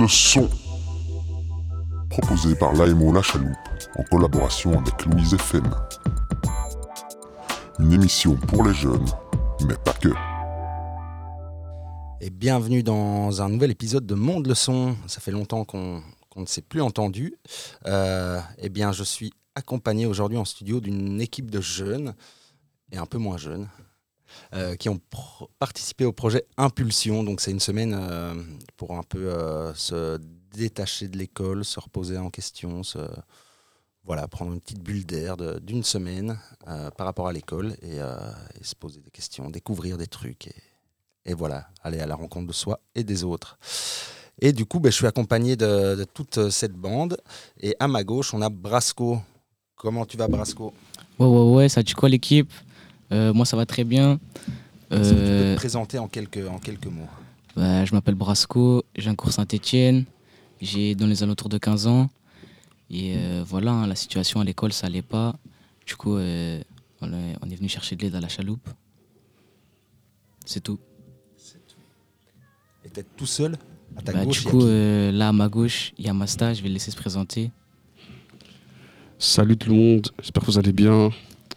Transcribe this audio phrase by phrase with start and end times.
[0.00, 0.48] le son.
[2.08, 3.50] Proposé par l'AMO La Chaloupe
[3.96, 5.70] en collaboration avec Louise FM.
[7.78, 9.04] Une émission pour les jeunes,
[9.66, 10.08] mais pas que.
[12.22, 14.96] Et bienvenue dans un nouvel épisode de Monde le son.
[15.06, 16.02] Ça fait longtemps qu'on
[16.36, 17.34] ne s'est plus entendu.
[17.86, 22.14] Euh, eh bien, je suis accompagné aujourd'hui en studio d'une équipe de jeunes
[22.90, 23.68] et un peu moins jeunes.
[24.52, 25.00] Euh, qui ont
[25.60, 27.22] participé au projet Impulsion.
[27.22, 28.34] Donc c'est une semaine euh,
[28.76, 30.18] pour un peu euh, se
[30.52, 32.98] détacher de l'école, se reposer en question, se,
[34.04, 36.36] voilà, prendre une petite bulle d'air d'une semaine
[36.96, 38.00] par rapport à l'école et,
[38.60, 40.50] se poser des questions, découvrir des trucs
[41.24, 43.56] et, voilà, aller à la rencontre de soi et des autres.
[44.40, 47.16] Et du coup, ben, je suis accompagné de, toute cette bande.
[47.60, 49.20] Et à ma gauche, on a Brasco.
[49.76, 50.74] Comment tu vas, Brasco?
[51.20, 52.52] Ouais, ouais, ouais, ça dit quoi l'équipe?
[53.10, 54.18] Moi, ça va très bien.
[54.90, 57.08] Est-ce que tu peux te euh, présenter en quelques, en quelques mots
[57.56, 60.04] bah, Je m'appelle Brasco, j'ai un cours Saint-Etienne,
[60.60, 62.10] j'ai dans les alentours de 15 ans.
[62.90, 65.36] Et euh, voilà, hein, la situation à l'école, ça allait pas.
[65.86, 68.68] Du coup, on, est, venu chercher de l'aide à la chaloupe.
[70.44, 70.80] C'est tout.
[72.84, 73.56] Et t'es tout seul?
[73.96, 76.62] À ta bah, gauche Du coup, là à ma gauche, il y a Masta, je
[76.62, 77.52] vais le laisser se présenter.
[79.18, 81.10] Salut tout le monde, j'espère que vous allez bien.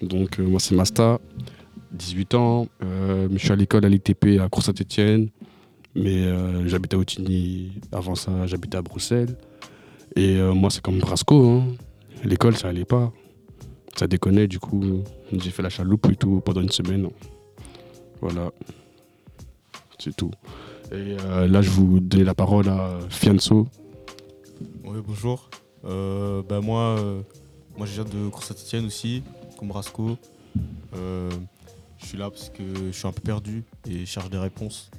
[0.04, 1.20] Donc, euh, moi, c'est Masta,
[1.92, 2.68] 18 ans.
[2.84, 5.30] Euh, je suis à l'école à l'ITP à Cour Saint-Etienne.
[5.96, 7.72] Mais euh, j'habite à Outigny.
[7.92, 9.36] Avant ça, j'habitais à Bruxelles.
[10.16, 11.44] Et moi, c'est comme Brasco.
[11.44, 11.64] Hein.
[12.24, 13.12] L'école, ça allait pas.
[13.96, 15.04] Ça déconnait, du coup.
[15.31, 17.09] J'ai fait la chaloupe plutôt pendant une semaine.
[18.22, 18.52] Voilà.
[19.98, 20.30] C'est tout.
[20.92, 21.16] Et
[21.48, 23.68] là, je vous donne la parole à Fianso.
[24.84, 25.50] Oui, bonjour.
[25.84, 27.24] bah, moi,
[27.76, 29.24] moi, je viens de Cour Saint-Etienne aussi.
[29.66, 30.17] Brasco.
[30.95, 31.31] Euh,
[31.97, 34.89] je suis là parce que je suis un peu perdu et je cherche des réponses.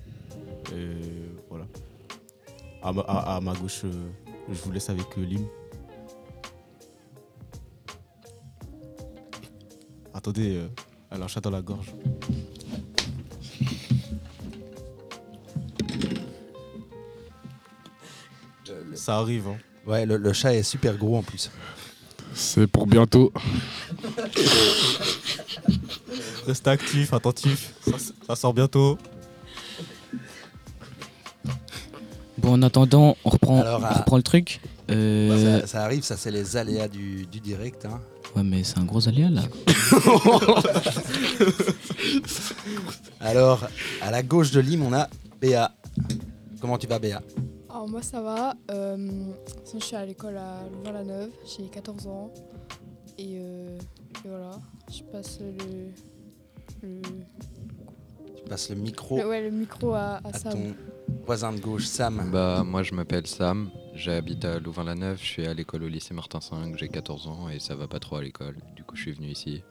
[0.75, 0.97] Et
[1.49, 1.67] voilà.
[2.83, 4.09] À ma, gauche, euh,
[4.51, 5.47] je vous laisse avec euh, Lim.
[10.13, 10.61] Attendez,
[11.11, 11.93] elle a un chat dans la gorge.
[18.95, 19.59] Ça arrive, hein.
[19.87, 21.51] Ouais, le, chat est super gros en plus.
[22.33, 23.33] C'est pour bientôt.
[26.47, 27.75] Restez actif, attentif.
[28.27, 28.97] Ça, sort bientôt.
[32.39, 34.61] Bon, en attendant, on reprend, reprend le truc.
[34.91, 37.87] Euh, ça, arrive, ça c'est les aléas du, direct.
[37.87, 38.01] Hein.
[38.37, 39.43] Ouais, mais c'est un gros aléa là.
[43.21, 43.67] Alors,
[44.03, 45.09] à la gauche de Lim, on a
[45.41, 45.73] Béa.
[46.61, 47.23] Comment tu vas, Béa?
[47.71, 49.35] Alors moi ça va, euh,
[49.73, 52.31] je suis à l'école à Louvain-la-Neuve, j'ai 14 ans
[53.21, 53.79] euh,
[54.25, 54.59] et, voilà,
[54.91, 55.91] je passe le,
[58.37, 60.53] Tu passes le micro, ouais, le micro à, Sam.
[60.53, 60.75] ton
[61.25, 62.31] voisin de gauche, Sam.
[62.31, 66.39] Bah moi je m'appelle Sam, j'habite à Louvain-la-Neuve, je suis à l'école au lycée Martin
[66.39, 69.13] V, j'ai 14 ans et ça va pas trop à l'école, du coup je suis
[69.13, 69.63] venu ici.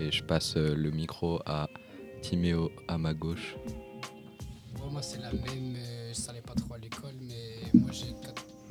[0.00, 1.68] Et je passe euh, le micro à
[2.22, 3.56] Timéo à ma gauche.
[4.90, 5.76] moi c'est la même,
[6.12, 7.14] je n'allais pas trop à l'école
[7.74, 7.90] moi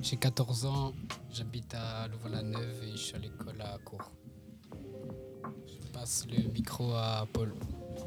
[0.02, 0.94] j'ai 14 ans,
[1.32, 4.12] j'habite à Louvain-la-Neuve et je suis à l'école à Cour.
[6.08, 7.54] Passe le micro à Paul.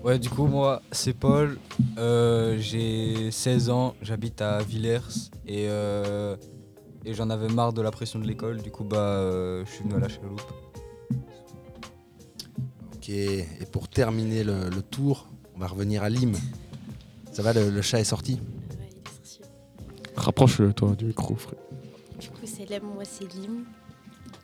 [0.02, 1.58] Ouais, du coup, moi, c'est Paul.
[1.98, 6.34] Euh, j'ai 16 ans, j'habite à Villers et, euh,
[7.04, 8.62] et j'en avais marre de la pression de l'école.
[8.62, 10.40] Du coup, bah, euh, je suis venu à la chaloupe.
[12.94, 16.32] Ok, et pour terminer le, tour, on va revenir à Lim.
[17.32, 18.40] Ça va, le chat est sorti?
[20.16, 21.60] Rapproche-toi du micro, frère.
[22.18, 23.66] Du coup, c'est Lem, moi c'est Lim.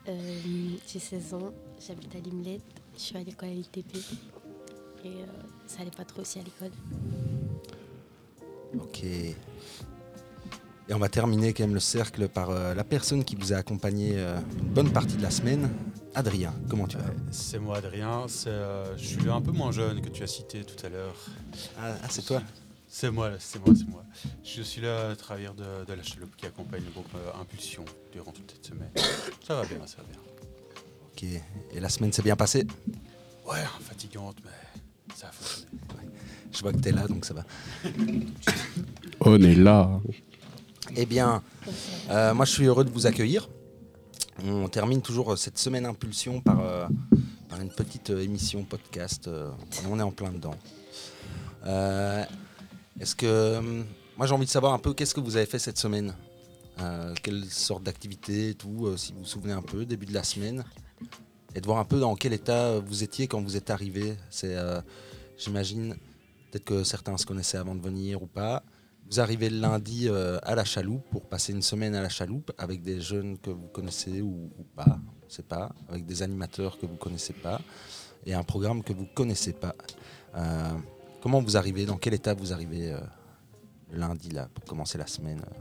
[0.08, 0.40] Euh,
[0.86, 2.60] j'ai 16 ans, j'habite à Limlet,
[2.96, 3.96] je suis à l'école à l'ITP.
[5.04, 5.26] Et euh,
[5.66, 6.70] ça allait pas trop aussi à l'école.
[8.78, 9.04] Ok.
[9.04, 9.34] Et
[10.94, 14.18] on va terminer quand même le cercle par euh, la personne qui vous a accompagné
[14.18, 15.68] une bonne partie de la semaine.
[16.14, 17.04] Adrien, comment tu vas?
[17.30, 20.88] C'est moi Adrien, je suis un peu moins jeune que tu as cité tout à
[20.88, 21.14] l'heure.
[21.78, 22.40] Ah, ah c'est toi?
[22.88, 24.04] C'est moi, c'est moi, c'est moi.
[24.42, 28.32] Je suis là à travers de, la chaloupe qui accompagne le groupe euh, Impulsion durant
[28.32, 28.90] toute cette semaine.
[29.46, 30.20] Ça va bien, ça va bien.
[31.16, 31.24] Ok,
[31.72, 32.66] et la semaine s'est bien passée?
[33.48, 35.70] Ouais, fatigante, mais ça a fonctionné.
[36.52, 37.44] Je vois que tu es là, donc ça va.
[39.20, 40.00] On est là.
[40.94, 41.42] Eh bien,
[42.10, 43.48] euh, moi je suis heureux de vous accueillir.
[44.44, 46.86] On termine toujours cette semaine Impulsion par, euh,
[47.60, 49.30] une petite émission podcast.
[49.88, 50.54] on est en plein dedans.
[53.00, 53.26] Est-ce que.
[53.26, 53.82] Euh,
[54.16, 56.14] moi, j'ai envie de savoir un peu qu'est-ce que vous avez fait cette semaine?
[56.80, 60.22] Euh, Quelle sorte d'activité, tout, euh, si vous vous souvenez un peu, début de la
[60.22, 60.64] semaine?
[61.54, 64.14] Et de voir un peu dans quel état vous étiez quand vous êtes arrivé.
[64.30, 64.56] C'est,
[65.38, 65.94] j'imagine,
[66.50, 68.62] peut-être que certains se connaissaient avant de venir ou pas.
[69.08, 72.50] Vous arrivez le lundi euh, à la chaloupe pour passer une semaine à la chaloupe
[72.58, 76.86] avec des jeunes que vous connaissez ou, pas, on sait pas, avec des animateurs que
[76.86, 77.60] vous connaissez pas
[78.24, 79.76] et un programme que vous connaissez pas.
[80.34, 80.72] Euh,
[81.22, 82.98] comment vous arrivez Dans quelle étape vous arrivez euh,
[83.92, 85.40] lundi là pour commencer la semaine?
[85.40, 85.60] Euh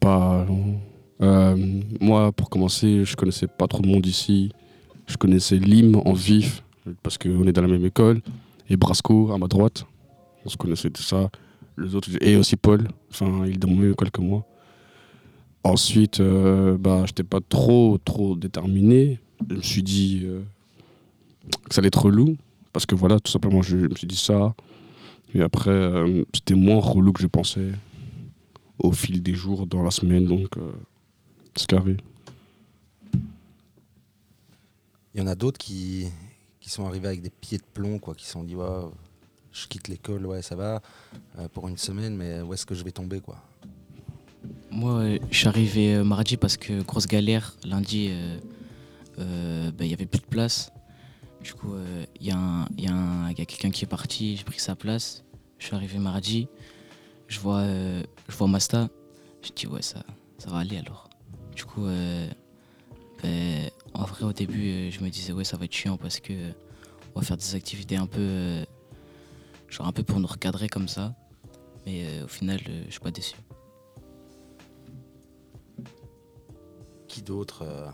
[0.00, 0.80] Pas long.
[1.22, 1.56] Euh,
[2.00, 4.50] moi, pour commencer, je connaissais pas trop de monde ici.
[5.06, 6.62] Je connaissais Lim en vif,
[7.02, 8.20] parce qu'on est dans la même école.
[8.68, 9.86] Et Brasco, à ma droite.
[10.44, 11.30] On se connaissait tout ça.
[11.76, 12.88] Les autres, et aussi Paul.
[13.10, 14.10] Enfin, il est dans la même école.
[15.64, 19.18] Ensuite, euh, bah, j'étais pas trop, trop déterminé.
[19.48, 20.42] Je me suis dit euh,
[21.68, 22.36] que ça allait être relou.
[22.72, 24.54] Parce que voilà, tout simplement, je, me suis dit ça.
[25.34, 27.70] Et après, euh, c'était moins relou que je pensais
[28.78, 30.26] au fil des jours, dans la semaine.
[30.26, 30.50] Donc,
[31.56, 31.96] c'est carré.
[35.14, 36.08] Il y en a d'autres qui,
[36.60, 38.66] qui sont arrivés avec des pieds de plomb, quoi, qui se sont dit ouais,
[39.52, 40.82] je quitte l'école, ouais, ça va,
[41.38, 43.36] euh, pour une semaine, mais où est-ce que je vais tomber, quoi?
[44.70, 47.54] Moi, euh, je suis arrivé euh, mardi parce que grosse galère.
[47.64, 48.38] Lundi, euh,
[49.20, 50.72] euh, ben, il y avait plus de place.
[51.40, 53.84] Du coup, euh, il y a, un- y a un- il y a quelqu'un qui
[53.84, 55.22] est parti, j'ai pris sa place.
[55.58, 56.48] Je suis arrivé mardi.
[57.28, 58.88] Je vois, euh, je vois Masta.
[59.42, 60.02] Je dis, ouais, ça,
[60.38, 61.03] ça va aller alors.
[61.54, 62.28] Du coup, euh,
[63.22, 66.20] ben, en vrai, au début, euh, je me disais, ouais, ça va être chiant parce
[66.20, 66.52] que euh,
[67.14, 68.64] on va faire des activités un peu, euh,
[69.68, 71.14] genre un peu pour nous recadrer comme ça.
[71.86, 73.36] Mais euh, au final, euh, je suis pas déçu.
[77.06, 77.88] Qui d'autre euh,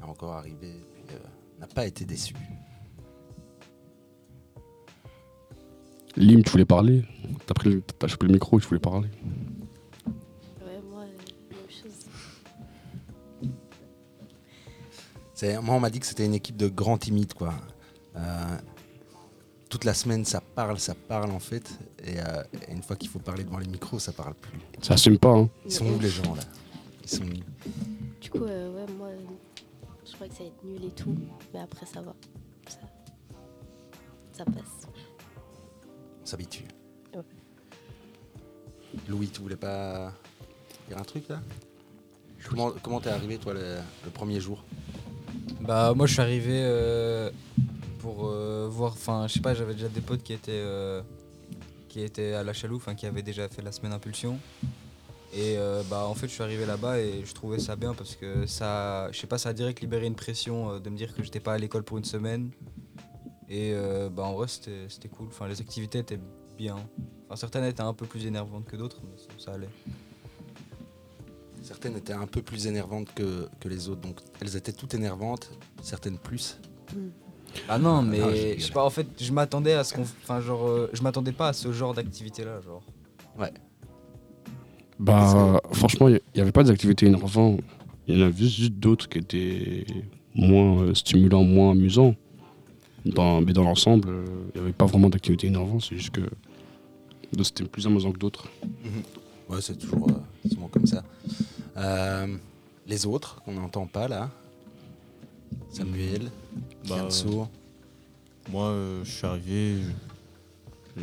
[0.00, 0.72] est encore arrivé
[1.12, 1.18] euh,
[1.60, 2.34] n'a pas été déçu?
[6.16, 7.04] Lim, tu voulais parler?
[7.46, 9.08] T'as pris le- t'as chopé le micro, tu voulais parler?
[15.42, 17.54] Moi, on m'a dit que c'était une équipe de grands timides, quoi.
[18.16, 18.58] Euh,
[19.68, 21.78] toute la semaine, ça parle, ça parle, en fait.
[22.04, 24.58] Et, euh, et une fois qu'il faut parler devant les micros, ça parle plus.
[24.82, 25.48] Ça assume pas, hein.
[25.64, 26.42] Ils sont où, les gens, là?
[27.04, 27.70] Ils sont où?
[28.20, 29.10] Du coup, euh, ouais, moi,
[30.04, 31.14] je crois que ça va être nul et tout,
[31.54, 32.14] mais après, ça va.
[32.68, 32.78] Ça,
[34.32, 34.88] ça passe.
[36.22, 36.64] On s'habitue.
[37.14, 37.22] Ouais.
[39.08, 40.12] Louis, tu voulais pas
[40.88, 41.40] dire un truc, là?
[42.48, 44.64] Comment comment t'es arrivé, toi, le, le premier jour?
[45.68, 47.30] Bah moi je suis arrivé euh,
[47.98, 51.02] pour euh, voir, enfin je sais pas, j'avais déjà des potes qui étaient euh,
[52.18, 54.38] à la chaloupe, qui avaient déjà fait la semaine impulsion.
[55.34, 55.58] Et
[55.90, 59.12] bah en fait je suis arrivé là-bas et je trouvais ça bien parce que ça,
[59.12, 61.58] je pas, ça a direct libéré une pression de me dire que j'étais pas à
[61.58, 62.50] l'école pour une semaine.
[63.50, 63.74] Et
[64.10, 66.20] bah en vrai c'était cool, enfin les activités étaient
[66.56, 66.76] bien.
[67.34, 69.68] Certaines étaient un peu plus énervantes que d'autres, mais ça allait.
[71.68, 75.50] Certaines étaient un peu plus énervantes que, que les autres, donc elles étaient toutes énervantes,
[75.82, 76.56] certaines plus.
[77.68, 80.00] Ah non, Ah, mais je sais pas, en fait, je m'attendais à ce qu'on.
[80.00, 82.82] Enfin, genre, euh, je m'attendais pas à ce genre d'activité-là, genre.
[83.38, 83.52] Ouais.
[84.98, 87.60] Bah, franchement, il n'y avait pas d'activités énervantes.
[88.06, 89.84] Il y en a juste, juste d'autres qui étaient
[90.34, 92.14] moins euh, stimulants, moins amusants.
[93.04, 94.24] Dans, mais dans l'ensemble, euh,
[94.54, 95.82] il n'y avait pas vraiment d'activités énervantes.
[95.86, 96.22] C'est juste que
[97.42, 98.48] c'était plus amusant que d'autres.
[99.50, 101.02] Ouais, c'est toujours euh, souvent comme ça.
[101.78, 102.36] Euh,
[102.86, 104.30] les autres, qu'on n'entend pas là
[105.70, 106.30] Samuel,
[106.88, 107.48] Bah, Kianso.
[108.50, 109.76] Moi, euh, je suis arrivé,
[110.96, 111.02] je,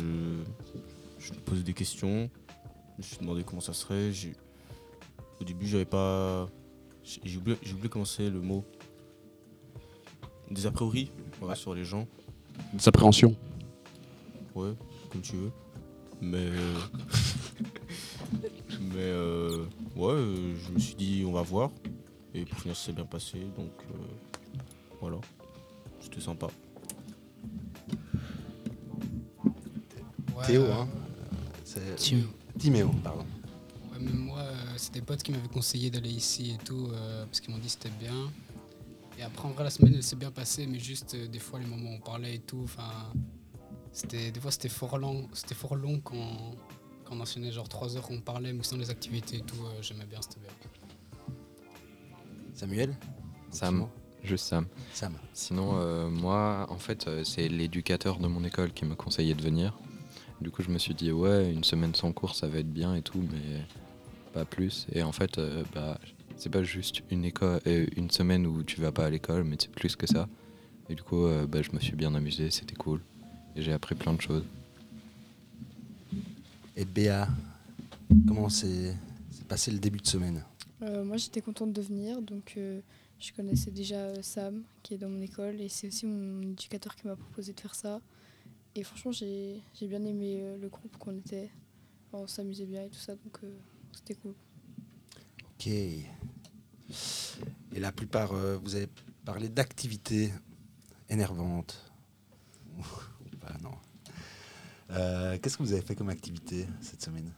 [1.20, 4.12] je me posais des questions, je me suis demandé comment ça serait.
[4.12, 4.34] j'ai-
[5.40, 6.48] Au début, j'avais pas.
[7.04, 8.64] J'ai j'ai oublié, j'ai oublié comment c'est le mot.
[10.50, 12.06] Des a priori ouais, sur les gens.
[12.72, 13.34] Des appréhensions.
[14.54, 14.72] Ouais,
[15.12, 15.52] comme tu veux.
[16.20, 16.38] Mais.
[16.38, 16.74] euh,
[18.80, 19.35] mais euh,
[19.96, 21.70] ouais, euh, je me suis dit, on va voir.
[22.34, 23.38] Et pour finir, ça s'est bien passé.
[23.56, 23.96] Donc euh,
[25.00, 25.16] voilà.
[26.00, 26.48] C'était sympa.
[30.36, 30.88] Ouais, Théo, euh, hein
[31.64, 32.20] c'est- Tim.
[32.58, 33.24] Timéo, pardon.
[33.92, 37.24] Ouais, même moi, euh, c'est des potes qui m'avaient conseillé d'aller ici et tout, euh,
[37.26, 38.30] parce qu'ils m'ont dit que c'était bien.
[39.18, 41.58] Et après, en vrai, la semaine, elle s'est bien passée, mais juste euh, des fois,
[41.58, 42.90] les moments où on parlait et tout, enfin,
[43.92, 46.54] c'était des fois, c'était fort long, c'était fort long quand,
[47.06, 49.82] quand on enchaînait genre 3 heures, on parlait, mais sinon les activités et tout, euh,
[49.82, 50.50] j'aimais bien, c'était bien.
[52.54, 52.96] Samuel
[53.50, 53.86] Sam,
[54.24, 54.66] juste Sam.
[54.92, 55.14] Sam.
[55.32, 59.42] Sinon, euh, moi, en fait, euh, c'est l'éducateur de mon école qui m'a conseillé de
[59.42, 59.78] venir.
[60.40, 62.94] Du coup, je me suis dit, ouais, une semaine sans cours, ça va être bien
[62.94, 63.62] et tout, mais
[64.36, 64.86] pas plus.
[64.92, 65.98] Et en fait, euh, bah,
[66.36, 69.56] c'est pas juste une, école, euh, une semaine où tu vas pas à l'école, mais
[69.58, 70.28] c'est plus que ça.
[70.90, 73.00] Et du coup, euh, bah, je me suis bien amusé, c'était cool.
[73.56, 74.44] Et j'ai appris plein de choses.
[76.78, 77.26] Et Béa,
[78.28, 78.94] comment s'est
[79.48, 80.44] passé le début de semaine?
[80.82, 82.82] Euh, moi, j'étais contente de venir, donc euh,
[83.18, 86.94] je connaissais déjà euh, Sam, qui est dans mon école, et c'est aussi mon éducateur
[86.94, 88.02] qui m'a proposé de faire ça.
[88.74, 91.50] et franchement, j'ai bien aimé le groupe qu'on était.
[92.12, 93.56] On s'amusait bien et tout ça, donc euh,
[93.92, 94.34] c'était cool.
[95.54, 95.68] Ok.
[95.68, 96.04] Et
[97.72, 98.88] la plupart, vous avez
[99.24, 100.30] parlé d'activités
[101.08, 101.90] énervantes.
[102.78, 102.82] Ou
[103.40, 103.72] pas, non.
[104.96, 107.30] Euh, Qu'est-ce que vous avez fait comme activité cette semaine?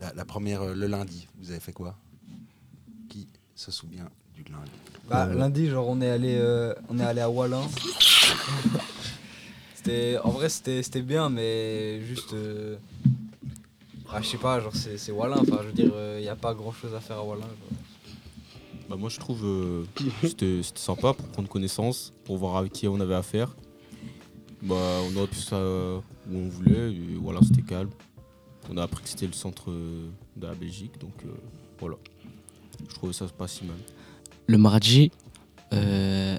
[0.00, 1.96] La, la première, euh, le lundi, vous avez fait quoi?
[3.08, 4.70] Qui se souvient du lundi?
[5.08, 7.62] Bah, Euh, lundi, genre, on est allé, euh, on est allé à Wallin.
[9.74, 12.32] c'était, en vrai, c'était, c'était bien, mais juste.
[12.32, 12.76] euh,
[14.12, 15.38] ah, je sais pas, genre, c'est, Wallin.
[15.38, 17.42] Enfin, je veux dire, il n'y a pas grand chose à faire à Wallin.
[17.42, 17.50] genre.
[18.86, 19.84] Bah moi je trouve euh,
[20.20, 23.56] c'était c'était sympa pour prendre connaissance, pour voir avec qui on avait affaire.
[24.60, 24.74] Bah
[25.10, 26.00] on aurait pu ça euh,
[26.30, 27.90] où on voulait et voilà c'était calme.
[28.70, 31.30] On a appris que c'était le centre euh, de la Belgique donc euh,
[31.78, 31.96] voilà.
[32.88, 33.76] Je trouvais ça pas si mal.
[34.46, 35.10] Le mardi,
[35.72, 36.36] euh,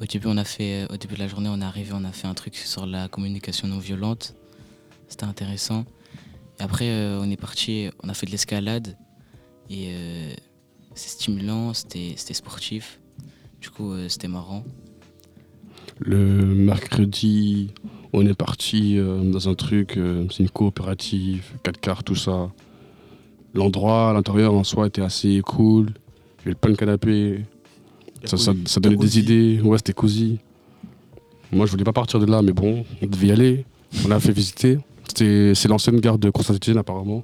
[0.00, 2.12] au début on a fait, au début de la journée on est arrivé, on a
[2.12, 4.34] fait un truc sur la communication non violente.
[5.08, 5.84] C'était intéressant.
[6.58, 8.96] Et après euh, on est parti, on a fait de l'escalade
[9.68, 10.32] et euh,
[10.94, 13.00] c'est stimulant, c'était c'était sportif.
[13.60, 14.64] Du coup euh, c'était marrant.
[15.98, 17.72] Le mercredi,
[18.18, 22.50] on est parti euh, dans un truc, euh, c'est une coopérative, 4 quarts, tout ça.
[23.54, 25.88] L'endroit l'intérieur en soi était assez cool.
[26.40, 27.44] Il y avait plein de canapés.
[28.24, 29.60] Ça, ça, ça donnait des idées.
[29.62, 30.38] Ouais, c'était cosy.
[31.52, 33.64] Moi, je voulais pas partir de là, mais bon, on devait y aller.
[34.06, 34.78] On a fait visiter.
[35.06, 37.22] C'était- C'est l'ancienne gare de Constantine, apparemment.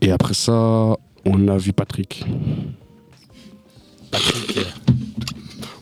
[0.00, 2.24] Et après ça, on a vu Patrick.
[4.10, 4.62] Patrick, euh,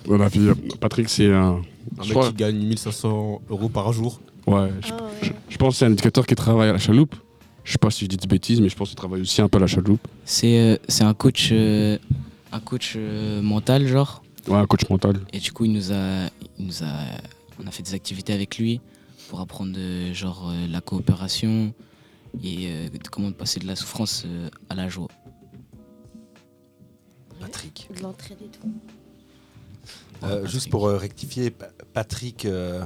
[0.08, 1.61] On a vu Patrick, c'est un.
[2.02, 4.21] Un je mec crois- qui gagne 1500 euros par jour.
[4.47, 5.37] Ouais, je, Ah je- ouais.
[5.49, 7.14] je pense que c'est un indicateur qui travaille à la chaloupe.
[7.64, 9.49] Je sais pas si je dis des bêtises, mais je pense qu'il travaille aussi un
[9.49, 10.06] peu à la chaloupe.
[10.25, 11.97] C'est euh, c'est un coach, euh,
[12.50, 14.23] un coach euh, mental genre.
[14.49, 15.21] Ouais, un coach mental.
[15.32, 16.26] Et du coup, il nous a,
[16.59, 16.87] il nous a,
[17.62, 18.80] on a fait des activités avec lui
[19.28, 19.78] pour apprendre
[20.12, 21.73] genre euh, la coopération
[22.42, 25.06] et euh, de comment passer de la souffrance euh, à la joie.
[27.40, 27.88] Patrick.
[27.97, 28.73] De l'entraide et tout.
[30.25, 32.83] Euh, juste pour euh, rectifier, Pa- Patrick, euh,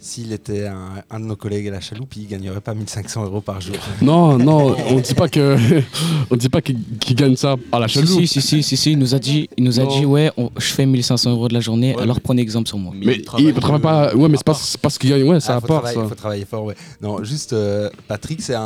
[0.00, 3.40] s'il était un, un de nos collègues à la chaloupe, il gagnerait pas 1500 euros
[3.40, 3.76] par jour.
[4.02, 5.56] Non, non, on dit pas que,
[6.30, 8.10] on dit pas qu'il qu'il gagne ça à la Si, chaloupe.
[8.20, 10.50] si, si, si, si, si, il nous a dit, il nous a dit ouais, on-
[10.56, 12.92] je fais 1500 euros de la journée, Ouais, alors mais- prenez exemple sur moi.
[12.96, 13.24] Mais il il
[13.54, 14.14] travaille, pas.
[14.14, 15.22] Ouais, mais c'est pas, c'est pas ce qu'il gagne.
[15.24, 16.08] Ouais, c'est Ah, à faut part travailler, ça.
[16.08, 16.74] faut travailler fort, ouais.
[17.02, 18.60] Non, juste, euh, Patrick, c'est un-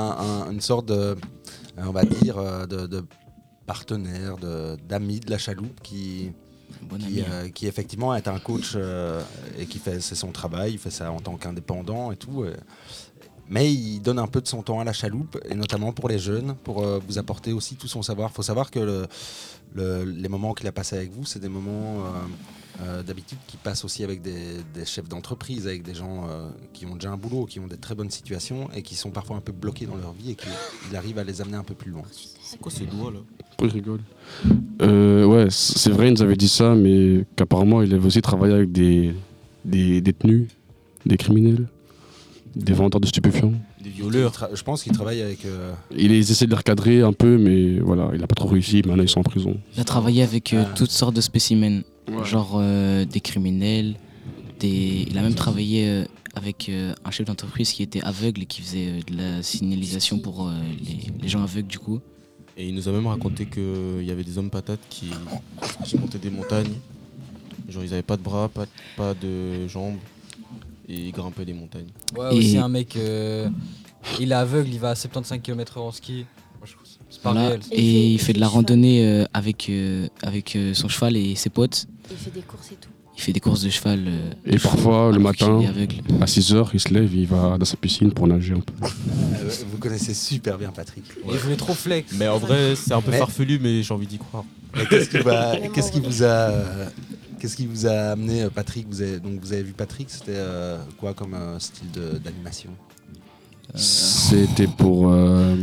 [0.46, 1.16] un- une sorte de, euh,
[1.78, 3.04] on va dire, euh, de, de
[3.66, 6.30] partenaire, de- d'ami de la chaloupe qui,
[6.88, 7.20] Bon qui, ami.
[7.20, 7.24] hein.
[7.30, 9.22] euh, qui effectivement est un coach euh,
[9.58, 12.42] et qui fait c'est son travail, il fait ça en tant qu'indépendant et tout.
[12.42, 12.54] euh.
[13.48, 16.18] mais il donne un peu de son temps à la chaloupe et notamment pour les
[16.18, 18.30] jeunes, pour vous apporter aussi tout son savoir.
[18.30, 19.06] Il faut savoir que le-
[19.74, 22.04] le- les moments qu'il a passés avec vous, c'est des moments
[22.80, 24.32] euh, d'habitude qui passent aussi avec des,
[24.74, 27.76] des chefs d'entreprise, avec des gens euh, qui ont déjà un boulot, qui ont des
[27.76, 30.96] très bonnes situations et qui sont parfois un peu bloqués dans leur vie et qu'il
[30.96, 32.02] arrive à les amener un peu plus loin.
[32.42, 33.18] C'est quoi ces doigts là?
[33.50, 34.00] Pourquoi il rigole?
[34.80, 38.54] Euh, Ouais, c'est vrai, il nous avait dit ça, mais qu'apparemment, il avait aussi travaillé
[38.54, 39.14] avec des,
[39.64, 40.48] des détenus,
[41.06, 41.66] des criminels,
[42.56, 43.52] des vendeurs de stupéfiants.
[43.82, 44.32] Des violeurs.
[44.52, 45.44] Je pense qu'il travaille avec.
[45.46, 48.82] euh, Il essaie de les recadrer un peu, mais voilà, il a pas trop réussi.
[48.86, 49.56] Maintenant, ils sont en prison.
[49.74, 50.74] Il a travaillé avec euh, Ah.
[50.76, 51.82] toutes sortes de spécimens,
[52.24, 53.96] genre euh, des criminels,
[54.60, 55.06] des...
[55.08, 56.04] il a même travaillé euh,
[56.34, 60.18] avec euh, un chef d'entreprise qui était aveugle et qui faisait euh, de la signalisation
[60.18, 60.52] pour euh,
[60.84, 62.00] les, les gens aveugles du coup.
[62.56, 65.10] Et il nous a même raconté qu'il y avait des hommes patates qui,
[65.84, 66.74] qui montaient des montagnes.
[67.68, 68.66] Genre ils avaient pas de bras, pas,
[68.96, 69.96] pas de jambes.
[70.88, 71.86] Et ils grimpaient des montagnes.
[72.18, 73.48] Ouais, Et- aussi un mec, euh,
[74.20, 76.26] il est aveugle, il va à 75 km/h en ski.
[77.22, 77.48] Voilà.
[77.48, 77.60] réel.
[77.70, 80.56] Et il Et fait- il il fait fait de la randonnée euh, avec, euh, avec
[80.56, 81.86] euh, son cheval et ses potes.
[82.10, 82.88] Il fait des courses et tout.
[83.14, 84.04] Il fait des courses de cheval.
[84.06, 85.60] euh, Et parfois, le matin,
[86.20, 88.72] à 6h, il se lève, il va dans sa piscine pour nager un peu.
[88.82, 91.04] euh, vous connaissez super bien Patrick.
[91.30, 92.12] Il voulait trop flex.
[92.18, 94.44] Mais en vrai, c'est un peu Mais- farfelu, mais j'ai envie d'y croire.
[94.74, 95.56] Mais qu'est-ce qui, va-
[95.92, 96.52] qui vous a,
[97.38, 98.86] qu'est-ce qui vous a amené, Patrick?
[98.88, 102.70] Vous avez, Donc vous avez vu Patrick, c'était euh, quoi comme euh, style de- d'animation?
[103.74, 105.10] C'était pour.
[105.10, 105.54] euh,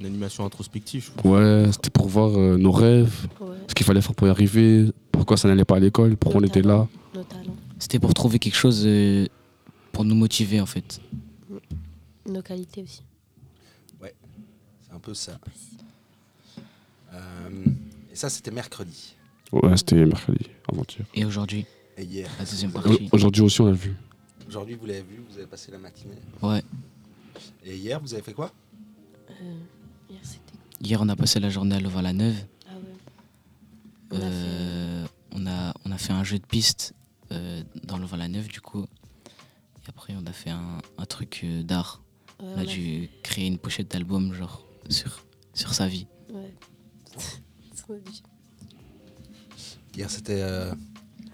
[0.00, 3.56] Une animation introspective, je ouais, c'était pour voir euh, nos rêves, Ouais.
[3.68, 6.44] ce qu'il fallait faire pour y arriver, pourquoi ça n'allait pas à l'école, pourquoi on
[6.44, 6.86] était là.
[7.14, 9.26] Nos talents, C'était pour trouver quelque chose euh,
[9.92, 11.00] pour nous motiver en fait.
[12.26, 13.02] nos qualités aussi.
[14.00, 15.38] C'est un peu ça.
[17.12, 17.18] Euh,
[18.12, 19.14] et ça, c'était mercredi.
[19.52, 21.06] Ouais, c'était mercredi, avant-hier.
[21.14, 22.28] Et aujourd'hui, Et hier.
[22.38, 23.08] la deuxième Au- partie.
[23.12, 23.94] Aujourd'hui aussi, on l'a vu.
[24.48, 26.14] Aujourd'hui, vous l'avez vu, vous avez passé la matinée.
[26.42, 26.62] Ouais.
[27.64, 28.52] Et hier, vous avez fait quoi?
[29.30, 29.54] Euh,
[30.10, 30.54] hier, c'était.
[30.80, 32.36] Hier, on a passé la journée à Louvain-la-Neuve.
[32.68, 32.80] Ah ouais.
[34.12, 36.94] On a fait- Euh, on, a, on a fait un jeu de piste
[37.32, 38.82] euh, dans Louvain-la-Neuve, du coup.
[38.84, 42.02] Et après, on a fait un, un truc euh, d'art.
[42.40, 45.24] Ouais, On a on a dû créer une pochette d'album, genre, sur,
[45.54, 46.06] sur sa vie.
[46.32, 46.52] Ouais.
[49.96, 50.74] Hier, c'était euh,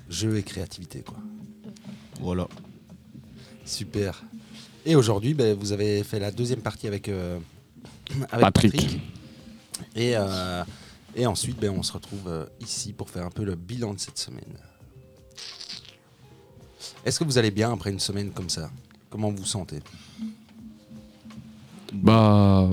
[0.09, 1.16] jeu et créativité, quoi.
[2.21, 2.47] Voilà.
[3.64, 4.23] Super.
[4.87, 7.39] Et aujourd'hui, ben, vous avez fait la deuxième partie avec, euh,
[8.31, 8.99] avec Patrick.
[9.95, 10.65] Et, euh,
[11.15, 14.01] et ensuite, ben, on se retrouve euh, ici pour faire un peu le bilan de
[14.01, 14.45] cette semaine.
[17.05, 18.71] Est-ce que vous allez bien après une semaine comme ça?
[19.11, 19.81] Comment vous vous sentez?
[21.93, 22.69] Bah,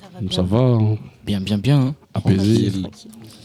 [0.00, 0.30] Ça va bien.
[0.30, 0.98] ça va, hein.
[1.24, 1.80] Bien, bien, bien.
[1.80, 1.94] hein.
[2.14, 2.70] apaisé.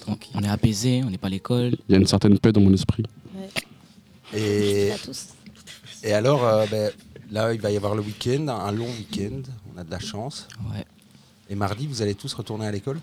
[0.01, 1.75] Tranquille, on est apaisé, on n'est pas à l'école.
[1.87, 3.03] Il y a une certaine paix dans mon esprit.
[3.35, 4.39] Ouais.
[4.39, 5.27] Et, À tous.
[6.03, 6.91] et alors, euh, ben,
[7.31, 9.41] là, il va y avoir le week-end, un long week-end.
[9.73, 10.47] On a de la chance.
[10.73, 10.85] Ouais.
[11.49, 12.99] Et mardi, vous allez tous retourner à l'école?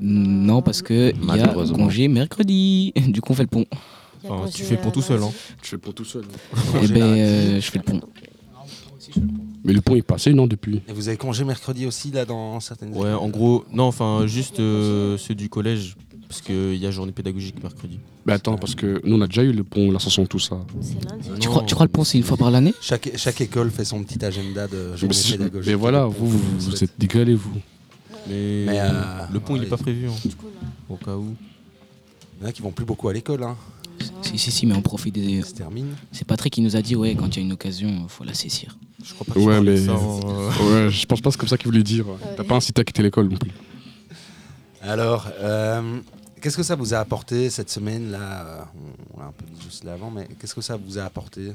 [0.00, 2.92] Non, parce que il y a congé mercredi.
[3.08, 3.66] Du coup, on fait le pont.
[4.24, 5.30] Enfin, tu fais le pont tout seul, hein.
[5.62, 6.24] Tu fais pour tout seul.
[6.82, 7.94] Eh ben, euh, je fais le pont.
[7.94, 9.44] Moi aussi, je fais le pont.
[9.64, 10.80] Mais le pont est passé, non, depuis?
[10.88, 14.58] Et vous avez congé mercredi aussi, là, dans certaines Ouais, en gros, non, enfin, juste
[14.60, 15.96] euh, ceux du collège,
[16.30, 17.98] parce qu'il y a journée pédagogique mercredi.
[18.24, 20.58] Mais attends, parce que nous, on a déjà eu le pont, l'ascension, tout ça.
[20.80, 21.28] C'est lundi.
[21.40, 22.72] Tu crois, tu crois le pont, c'est une fois par l'année?
[22.80, 25.68] Chaque, chaque école fait son petit agenda de Mais, journée c'est- pédagogique.
[25.68, 27.50] mais voilà, vous, vous, vous êtes dégalés, vous.
[28.28, 28.92] Mais, Mais, euh,
[29.32, 29.66] le pont, il ouais.
[29.66, 30.68] est pas prévu, hein, Du coup, là.
[30.88, 31.34] au cas où.
[32.38, 33.42] Il y en a qui vont plus beaucoup à l'école.
[33.42, 33.56] Hein.
[34.22, 35.42] Si, si, si, mais on profite des.
[35.42, 35.88] Ça se termine.
[36.12, 38.34] C'est Patrick qui nous a dit, ouais, quand il y a une occasion, faut la
[38.34, 38.78] saisir.
[39.04, 40.50] Je crois pas que Ouais, mais- ça, hein, euh.
[40.86, 42.04] Ouais, je pense pas que c'est comme ça qu'il voulait dire.
[42.36, 42.48] T'as Ouais.
[42.48, 43.50] pas incité à quitter l'école non plus.
[44.82, 46.00] Alors, euh,
[46.40, 48.62] qu'est-ce que ça vous a apporté cette semaine là euh,
[49.14, 51.52] On, l'a un peu dit juste là avant, mais qu'est-ce que ça vous a apporté?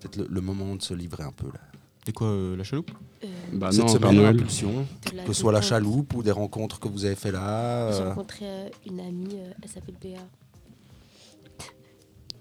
[0.00, 1.60] Peut-être le, le moment de se livrer un peu là.
[2.04, 2.92] C'est quoi, euh, la chaloupe?
[3.24, 4.36] Euh, Bah cette non, semaine, Noël.
[4.36, 4.86] impulsion,
[5.26, 7.90] que ce soit la chaloupe ou des rencontres que vous avez fait là.
[7.92, 10.20] J'ai euh, rencontré euh, une amie, euh, elle s'appelle Béa.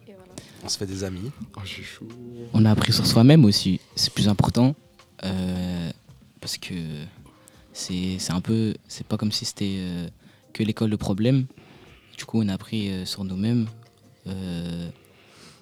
[0.07, 0.33] Et voilà.
[0.63, 1.31] on se fait des amis.
[1.57, 2.07] Oh, j'ai chaud.
[2.53, 4.75] On a appris sur soi-même aussi, c'est plus important.
[5.23, 5.89] euh,
[6.41, 6.75] parce que
[7.73, 8.75] c'est c'est un peu.
[8.87, 10.07] C'est pas comme si c'était euh,
[10.55, 11.45] que l'école le problème.
[12.17, 13.67] Du coup, on a appris euh, sur nous-mêmes
[14.25, 14.89] euh,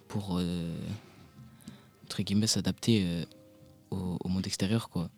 [0.08, 0.72] pour, euh,
[2.04, 3.26] entre guillemets, s'adapter
[3.90, 5.10] au, au monde extérieur, quoi.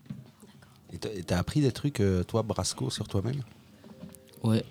[0.93, 3.41] Et t'as- appris des trucs, toi, Brasco, sur toi-même?
[4.43, 4.63] Ouais.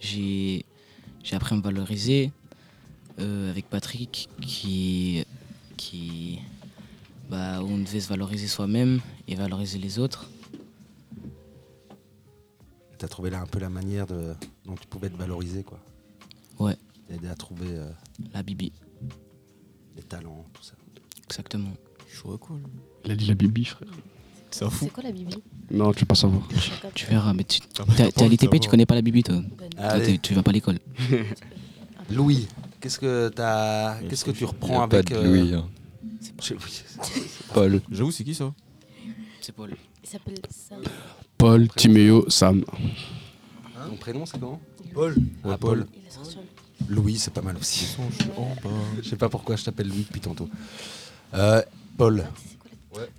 [0.00, 0.64] J'ai
[1.22, 2.32] j'ai appris à me valoriser
[3.20, 5.24] euh, avec Patrick qui
[5.76, 6.38] qui
[7.30, 10.28] bah, on devait se valoriser soi-même et valoriser les autres.
[12.98, 14.34] T'as trouvé là un peu la manière de,
[14.66, 15.78] dont tu pouvais te valoriser, quoi.
[16.58, 16.76] Ouais.
[17.06, 17.88] T'aider à trouver euh,
[18.34, 18.72] La Bibi,
[19.96, 20.74] les talents, tout ça.
[21.28, 21.70] exactement.
[22.34, 22.64] À quoi, lui
[23.04, 23.88] Il a dit la bibi, frère.
[24.50, 24.86] C'est un fou.
[24.86, 25.36] C'est quoi la Bibi?
[25.70, 26.42] Non, tu veux pas savoir.
[26.94, 29.22] Tu verras, mais tu Ah, t'es t'as t'es à l'ITP, tu connais pas la Bibi,
[29.22, 29.36] toi.
[29.36, 29.68] Bonne.
[29.70, 30.04] Toi, Allez.
[30.06, 30.78] t'es- tu vas pas à l'école.
[32.10, 32.48] Louis,
[32.80, 35.22] qu'est-ce que t'as, qu'est-ce que c'est- tu Il y reprends a pas avec de euh,
[35.24, 35.68] Louis, hein.
[36.50, 37.22] oui.
[37.54, 37.80] Paul.
[37.90, 38.52] J'avoue, c'est qui ça?
[39.48, 39.74] C'est Paul.
[40.04, 40.82] Il s'appelle Sam.
[41.38, 42.66] Paul, Timéo, Sam.
[43.88, 44.60] Ton prénom, c'est comment
[44.92, 45.14] Paul.
[45.42, 45.78] Ah, Ouais, Paul.
[45.86, 45.86] Paul.
[45.96, 47.96] Il est sorti en- Louis, c'est pas mal aussi.
[49.02, 50.50] Je sais pas pourquoi je t'appelle Louis depuis tantôt.
[51.32, 51.62] Euh,
[51.96, 52.26] Paul,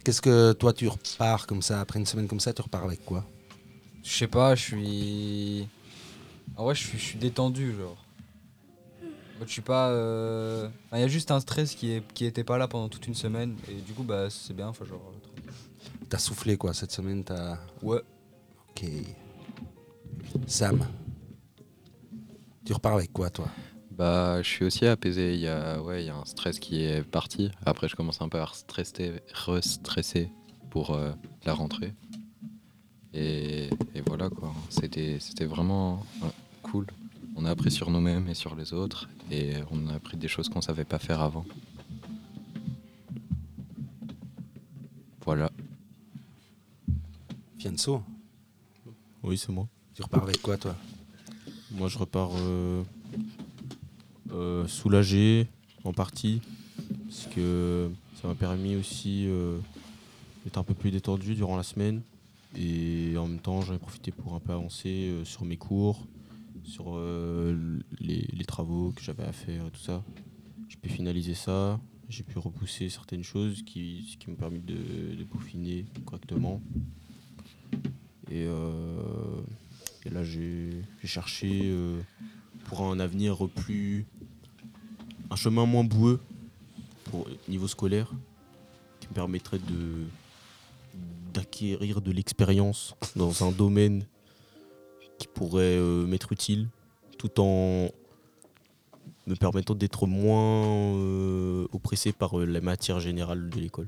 [0.03, 3.03] qu'est-ce que toi tu repars comme ça après une semaine comme ça Tu repars avec
[3.03, 3.25] quoi
[4.03, 5.67] Je sais pas, je suis.
[6.57, 7.97] En vrai, je suis, je suis détendu, genre.
[9.47, 9.89] Je suis pas.
[9.89, 12.87] euh, enfin, Il y a juste un stress qui, est, qui était pas là pendant
[12.87, 13.55] toute une semaine.
[13.67, 14.67] Et du coup, bah, c'est bien.
[14.67, 15.01] Enfin, genre.
[16.09, 17.59] T'as soufflé quoi cette semaine T'as.
[17.83, 18.01] Ouais.
[18.69, 18.85] Ok.
[20.47, 20.85] Sam,
[22.65, 23.47] tu repars avec quoi toi?
[23.91, 25.35] Bah, je suis aussi apaisé.
[25.35, 27.51] Il y a, ouais, il y a un stress qui est parti.
[27.65, 30.31] Après, je commence un peu à restresser, restresser
[30.69, 31.11] pour euh,
[31.45, 31.93] la rentrée.
[33.13, 34.53] Et, et voilà quoi.
[34.69, 36.29] C'était, c'était vraiment ouais,
[36.63, 36.87] cool.
[37.35, 39.09] On a appris sur nous-mêmes et sur les autres.
[39.31, 41.45] Et on a appris des choses qu'on savait pas faire avant.
[47.59, 48.01] Fianso,
[49.23, 49.67] Oui, c'est moi.
[49.93, 50.75] tu repars avec quoi toi?
[51.71, 52.83] Moi, je repars euh,
[54.31, 55.47] euh, soulagé
[55.83, 56.41] en partie
[57.07, 57.89] parce que
[58.21, 59.59] ça m'a permis aussi euh,
[60.45, 62.01] d'être un peu plus détendu durant la semaine
[62.57, 66.07] et en même temps, j'en ai profité pour un peu avancer sur mes cours,
[66.63, 66.97] sur
[67.99, 70.03] les, les travaux que j'avais à faire et tout ça.
[70.69, 75.13] J'ai pu finaliser ça, j'ai pu repousser certaines choses qui, ce qui m'ont permis de,
[75.15, 76.59] de peaufiner correctement.
[78.29, 79.41] Et, euh,
[80.05, 81.99] et là, j'ai cherché euh,
[82.65, 84.05] pour un avenir plus.
[85.31, 86.19] un chemin moins boueux
[87.05, 88.11] pour niveau scolaire
[88.99, 90.05] qui me permettrait de
[91.33, 94.03] d'acquérir de l'expérience dans un domaine
[95.19, 96.67] qui pourrait euh, m'être utile
[97.19, 97.89] tout en
[99.27, 100.95] me permettant d'être moins
[101.71, 103.87] oppressé par euh, la matière générale de l'école.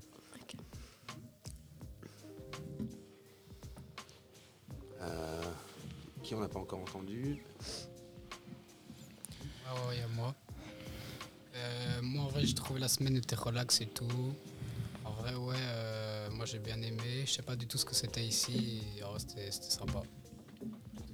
[6.31, 7.43] Qui on n'a pas encore entendu
[9.67, 10.33] Ah ouais, il y a moi.
[11.55, 14.07] Euh, moi, en vrai, j'ai trouvé la semaine était relax et tout.
[15.03, 17.25] En vrai, ouais, euh, moi j'ai bien aimé.
[17.25, 18.81] Je sais pas du tout ce que c'était ici.
[19.03, 20.03] oh, c'était c'était sympa.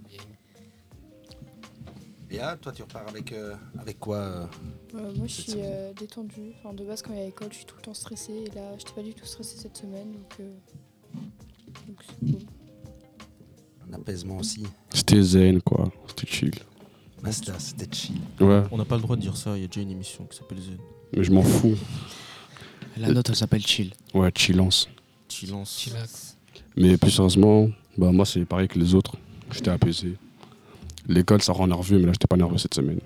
[0.08, 0.22] Bien.
[2.30, 4.48] Bien, toi tu repars avec, euh, avec quoi euh
[4.94, 6.54] Euh, moi, je suis euh, détendue.
[6.60, 8.46] Enfin, de base, quand il y a l'école, je suis tout le temps stressée.
[8.46, 10.12] Et là, je n'étais pas du tout stressée cette semaine.
[10.12, 10.54] Donc, euh,
[11.88, 12.57] donc c'est cool.
[14.08, 14.64] Un apaisement aussi.
[14.90, 15.92] C'était zen, quoi.
[16.08, 16.52] C'était chill.
[17.22, 18.16] Basta, c'était chill.
[18.40, 20.24] Ouais, On n'a pas le droit de dire ça, il y a déjà une émission
[20.26, 20.78] qui s'appelle Zen.
[21.16, 21.76] mais je m'en fous.
[22.96, 23.92] La note, elle s'appelle Chill.
[24.14, 24.88] Ouais, chillance.
[25.28, 25.78] Silence.
[25.78, 26.38] Chillax.
[26.78, 27.68] Mais plus sérieusement,
[27.98, 29.16] bah, moi, c'est pareil que les autres.
[29.52, 30.16] J'étais apaisé.
[31.08, 33.00] L'école, ça rend nerveux, mais là, j'étais pas nerveux cette semaine.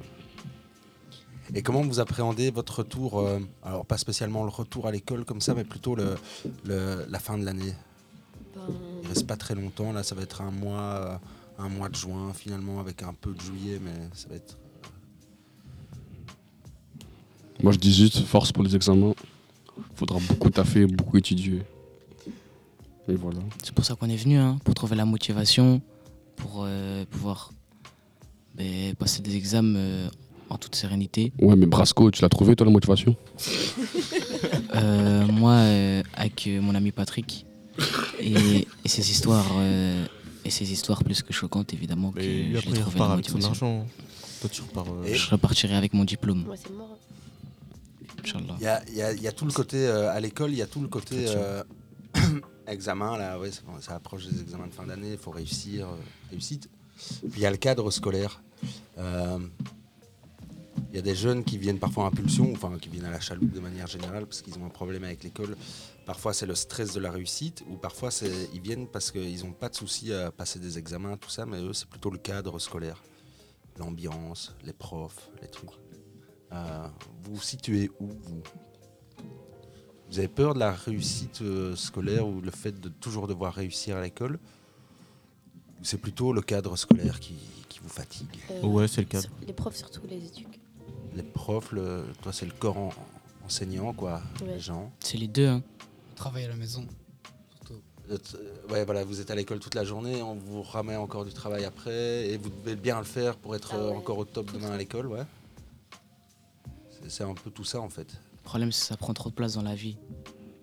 [1.55, 5.41] Et comment vous appréhendez votre retour euh, Alors, pas spécialement le retour à l'école comme
[5.41, 6.15] ça, mais plutôt le,
[6.63, 7.73] le- la fin de l'année?
[8.55, 8.61] Ben,
[9.11, 11.17] reste pas très longtemps, là, ça va être un mois, euh,
[11.59, 14.57] un mois de juin finalement, avec un peu de juillet, mais ça va être.
[17.61, 19.13] Moi, je dis juste, force pour les examens.
[19.95, 21.61] Faudra beaucoup taffer, beaucoup étudier.
[23.07, 23.39] Et voilà.
[23.63, 25.81] C'est pour ça qu'on est venu, hein, pour trouver la motivation,
[26.35, 27.51] pour euh, pouvoir
[28.55, 30.09] ben, passer des examens euh,
[30.49, 31.31] en toute sérénité.
[31.39, 33.15] Ouais, mais Brasco, tu l'as trouvé, toi, la motivation?
[34.73, 37.45] Euh, moi, euh, avec euh, mon ami Patrick,
[38.19, 40.05] et, et ses histoires, euh,
[40.45, 43.85] et ses histoires plus que choquantes, évidemment, que Mais je après, avec son argent.
[44.41, 44.85] Toi, tu repars.
[44.91, 46.97] euh, Je repartirai avec mon diplôme, moi, c'est mort.
[48.23, 48.55] Inch'Allah.
[48.89, 50.81] Il y a, y y tout le côté euh, à l'école, il y a tout
[50.81, 51.63] le côté euh,
[52.67, 55.95] examen, là, ouais, ça, ça approche des examens de fin d'année, il faut réussir, euh,
[56.31, 56.69] réussite.
[57.31, 58.41] Puis il y a le cadre scolaire.
[58.99, 59.39] Euh,
[60.91, 63.19] Il y a des jeunes qui viennent parfois à impulsion, enfin qui viennent à la
[63.19, 65.55] chaloupe de manière générale parce qu'ils ont un problème avec l'école.
[66.11, 68.09] Parfois c'est le stress de la réussite, ou parfois
[68.53, 71.57] ils viennent parce qu'ils n'ont pas de souci à passer des examens, tout ça, mais
[71.61, 73.01] eux c'est plutôt le cadre scolaire.
[73.79, 75.69] L'ambiance, les profs, les trucs.
[76.51, 76.85] Euh,
[77.23, 78.43] vous vous situez où vous?
[80.09, 83.95] Vous avez peur de la réussite euh, scolaire ou le fait de toujours devoir réussir
[83.95, 84.37] à l'école?
[85.79, 87.35] Ou c'est plutôt le cadre scolaire qui,
[87.69, 88.27] qui vous fatigue?
[88.51, 89.29] Euh, Ouais, c'est le cadre.
[89.47, 90.59] Les profs, surtout, les éduques.
[91.15, 92.91] Les profs, le- toi c'est le corps en-
[93.45, 94.55] enseignant, quoi, Ouais.
[94.55, 94.91] les gens.
[94.99, 95.47] C'est les deux.
[95.47, 95.63] Hein.
[96.21, 96.85] On travaille à la maison.
[97.71, 97.73] Euh,
[98.35, 101.33] euh, Ouais, voilà, vous êtes à l'école toute la journée, on vous remet encore du
[101.33, 104.25] travail après, et vous devez bien le faire pour être Ah euh, ouais, encore au
[104.25, 104.73] top tout demain ça.
[104.75, 105.23] à l'école, ouais.
[106.91, 108.13] C'est- C'est un peu tout ça en fait.
[108.37, 109.97] Le problème, c'est que ça prend trop de place dans la vie.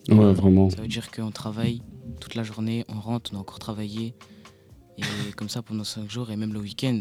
[0.09, 0.71] Ouais, vraiment.
[0.71, 1.83] Ça veut dire qu'on travaille
[2.21, 4.15] toute la journée, on rentre, on a encore travaillé.
[4.97, 5.03] Et
[5.37, 7.01] comme ça pendant 5 jours et même le week-end.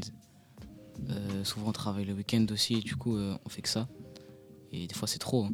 [1.12, 3.88] Euh, souvent on travaille le week-end aussi, et du coup euh, on fait que ça.
[4.72, 5.46] Et des fois c'est trop.
[5.46, 5.52] hein.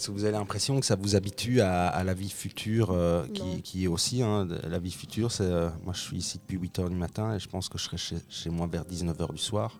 [0.00, 3.22] Est-ce que vous avez l'impression que ça vous habitue à, à la vie future, euh,
[3.62, 6.88] qui, est aussi hein, la vie future c'est, euh, Moi je suis ici depuis 8h
[6.88, 9.78] du matin et je pense que je serai chez, chez moi vers 19h du soir.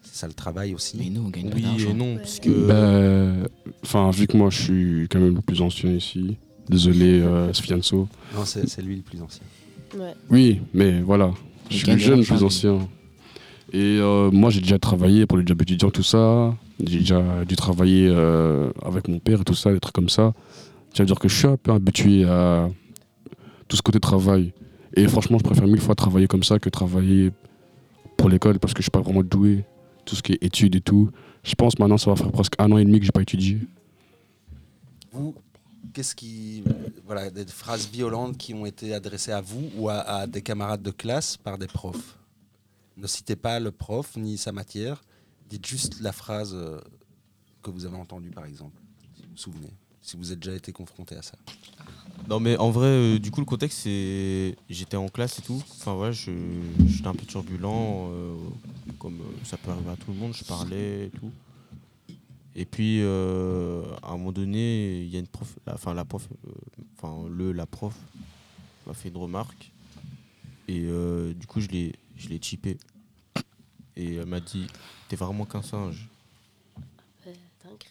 [0.00, 0.96] C'est ça le travail aussi.
[0.96, 1.90] Mais nous on gagne pas Oui d'argent.
[1.90, 2.20] et non, Ouais.
[2.22, 2.48] puisque.
[2.48, 3.46] Ben,
[3.82, 6.38] Enfin, vu que moi, je suis quand même le plus ancien ici.
[6.70, 8.08] Désolé, euh, Sfianso.
[8.34, 9.44] Non, c'est, c'est lui le plus ancien.
[9.98, 10.14] Ouais.
[10.30, 11.34] Oui, mais voilà.
[11.70, 12.88] Il Je suis le jeune le plus ancien.
[13.72, 16.54] Et euh, moi, j'ai déjà travaillé pour les jobs étudiants, tout ça.
[16.84, 20.32] J'ai déjà dû travailler euh, avec mon père et tout ça, des trucs comme ça.
[20.94, 22.68] Ça veut dire que je suis un peu habitué à
[23.68, 24.52] tout ce côté travail.
[24.94, 27.32] Et franchement, je préfère mille fois travailler comme ça que travailler
[28.16, 29.64] pour l'école parce que je suis pas vraiment doué.
[30.04, 31.10] Tout ce qui est études et tout.
[31.42, 33.58] Je pense maintenant, ça va faire presque un an et demi que j'ai pas étudié.
[35.10, 35.34] Vous,
[35.92, 36.62] qu'est-ce qui.
[37.04, 40.92] Voilà, des phrases violentes qui ont été adressées à vous ou à des camarades de
[40.92, 42.16] classe par des profs?
[42.96, 45.04] Ne citez pas le prof ni sa matière.
[45.48, 46.80] Dites juste la phrase euh,
[47.62, 48.80] que vous avez entendue, par exemple.
[49.18, 49.72] Vous vous souvenez.
[50.00, 51.36] Si vous avez déjà été confronté à ça.
[52.28, 55.62] Non mais en vrai, euh, du coup le contexte c'est, j'étais en classe et tout.
[55.68, 56.30] Enfin je,
[56.86, 58.34] j'étais un peu turbulent, euh,
[58.98, 60.32] comme ça peut arriver à tout le monde.
[60.32, 61.30] Je parlais et tout.
[62.54, 66.26] Et puis à un moment donné, il y a une prof, enfin la prof,
[66.96, 67.94] enfin le la prof
[68.86, 69.72] m'a fait une remarque
[70.68, 70.88] et
[71.34, 72.78] du coup je l'ai, je l'ai chippé.
[73.96, 74.66] Et elle m'a dit,
[75.08, 76.08] t'es vraiment qu'un singe.
[77.24, 77.84] Dingue.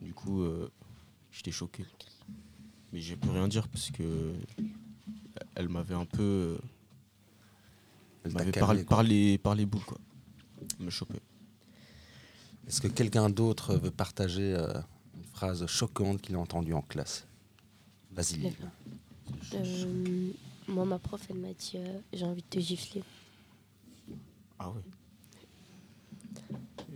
[0.00, 0.70] Du coup, euh,
[1.30, 1.84] j'étais choqué.
[2.92, 4.34] Mais j'ai pu rien dire parce que
[5.54, 6.22] elle m'avait un peu.
[6.22, 6.58] euh,
[8.24, 8.52] Elle m'avait
[8.84, 9.98] parlé, parlé boules, quoi.
[10.78, 11.20] Elle me chopait.
[12.68, 14.72] Est-ce que quelqu'un d'autre veut partager euh,
[15.16, 17.26] une phrase choquante qu'il a entendue en classe?
[18.12, 18.52] Vas-y.
[19.54, 20.30] Euh,
[20.68, 23.02] moi, ma prof, elle m'a dit euh, J'ai envie de te gifler.
[24.64, 24.72] Ah.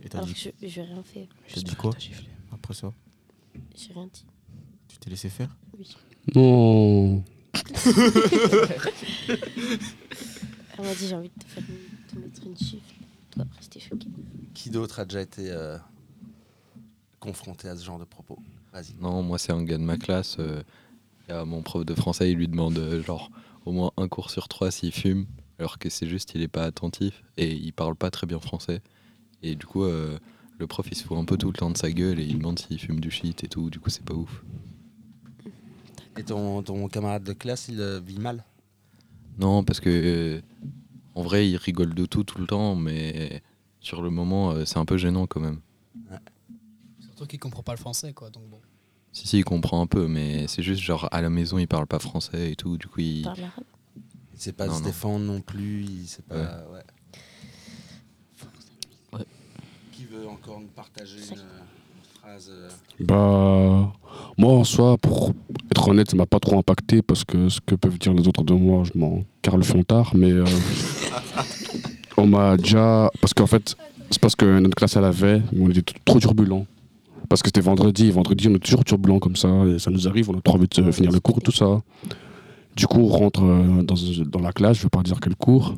[0.03, 1.27] Et t'as Alors dit, que je j'ai rien fait.
[1.53, 1.91] t'as dit quoi
[2.51, 2.93] après ça
[3.75, 4.25] J'ai rien dit.
[4.87, 5.55] Tu t'es laissé faire
[6.35, 7.23] Non.
[10.77, 12.93] Elle m'a dit j'ai envie de te, faire une- te mettre une chiffre.
[13.31, 14.07] Toi après j'étais choquée.
[14.53, 15.77] Qui d'autre a déjà été euh,
[17.19, 18.37] confronté à ce genre de propos?
[18.73, 18.93] Vas-y.
[19.01, 20.37] Non, moi c'est un gars de ma classe.
[20.39, 20.61] euh,
[21.27, 23.29] y a mon prof de français, il lui demande euh, genre
[23.65, 25.25] au moins un cours sur trois s'il fume,
[25.59, 28.81] alors que c'est juste il est pas attentif et il parle pas très bien français.
[29.43, 30.17] Et du coup, euh,
[30.57, 32.39] le prof il se fout un peu tout le temps de sa gueule et il
[32.39, 33.69] demande s'il fume du shit et tout.
[33.69, 34.43] Du coup, c'est pas ouf.
[36.17, 38.43] Et ton, ton camarade de classe, il euh, vit mal?
[39.37, 40.41] Non, parce que euh,
[41.13, 43.43] en vrai, il rigole de tout tout le temps, mais
[43.79, 45.59] sur le moment, euh, c'est un peu gênant quand même.
[46.99, 48.29] Surtout qu'il comprend pas le français, quoi.
[48.29, 48.59] Donc bon.
[49.11, 51.87] Si, si, il comprend un peu, mais c'est juste genre à la maison, il parle
[51.87, 52.77] pas français et tout.
[52.77, 53.23] Du coup, il.
[53.23, 53.63] Parle arabe.
[54.37, 54.85] Il sait pas Non, se non.
[54.85, 56.35] défendre non plus, il sait pas...
[56.35, 56.83] ouais.
[59.13, 59.25] Ouais.
[59.91, 62.69] Qui veut encore nous partager une, une phrase euh,
[62.99, 63.91] Bah,
[64.37, 65.33] moi en soi, pour
[65.71, 68.43] être honnête, ça m'a pas trop impacté parce que ce que peuvent dire les autres
[68.43, 70.45] de moi, je m'en carre le fontard, mais euh,
[72.17, 73.09] on m'a déjà.
[73.19, 73.75] Parce qu'en fait,
[74.11, 76.67] c'est parce que notre classe elle avait, mais on était trop turbulent.
[77.27, 80.07] Parce que c'était vendredi, et vendredi on est toujours turbulent comme ça, et ça nous
[80.07, 81.81] arrive, on a trop envie de finir le cours, tout ça.
[82.77, 85.73] Du coup, on rentre euh, dans, dans la classe, je vais pas dire quel cours,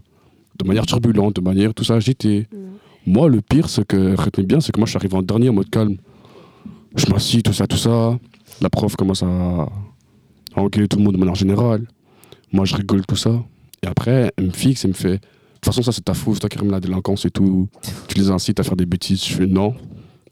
[0.59, 2.47] de manière turbulente, de manière tout ça agité.
[3.07, 5.49] Moi, le pire, c'est que, retenez bien, c'est que moi je suis arrivé en dernier
[5.49, 5.95] en mode calme.
[6.95, 8.19] Je m'assis, tout ça, tout ça.
[8.62, 9.69] La prof commence à, à
[10.62, 11.88] engueuler tout le monde de manière générale.
[12.51, 13.31] Moi, je rigole, tout ça.
[13.81, 15.19] Et après, elle me fixe et me fait De
[15.62, 17.69] toute façon, ça, c'est ta faute, toi qui ramène la délinquance et tout.
[18.09, 19.23] Tu les incites à faire des bêtises.
[19.23, 19.73] Je fais Non,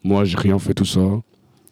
[0.04, 1.00] moi, j'ai rien fait, tout ça.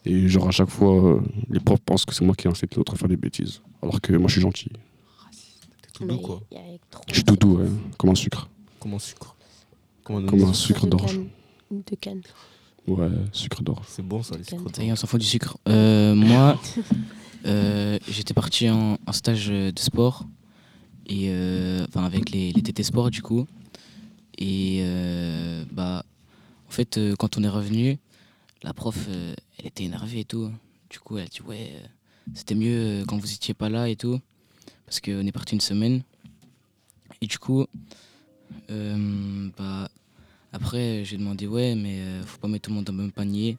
[0.06, 2.94] Et genre, à chaque fois, euh, les profs pensent que c'est moi qui incite l'autre
[2.94, 3.62] à faire des bêtises.
[3.82, 4.70] Alors que moi, je suis gentil.
[5.82, 6.41] T'es tout doux quoi.
[7.08, 8.48] Je suis tout doux, ouais, comme un sucre.
[8.80, 9.36] Comme un sucre.
[10.04, 11.20] Comme un Comme un sucre d'orge.
[11.72, 12.22] De canne.
[12.88, 13.86] Ouais, sucre d'orge.
[13.89, 15.58] C'est bon ça, les sucres Ça y est, on s'en fout du sucre.
[15.68, 16.60] Euh, moi,
[17.48, 20.26] euh, j'étais parti en, en stage de sport,
[21.08, 23.48] et, euh, enfin avec les, les TT Sport du coup.
[24.38, 26.04] Et euh, bah,
[26.68, 27.98] en fait, euh, quand on est revenu,
[28.63, 30.52] la prof, euh, elle était énervée et tout.
[30.89, 31.88] Du coup, elle a dit Ouais, euh,
[32.34, 34.20] c'était mieux euh, quand vous étiez pas là et tout,
[34.86, 36.04] parce qu'on est parti une semaine.
[37.22, 37.65] Et du coup,
[38.70, 39.89] bah,
[40.52, 43.12] après, j'ai demandé Ouais, mais euh, faut pas mettre tout le monde dans le même
[43.12, 43.58] panier.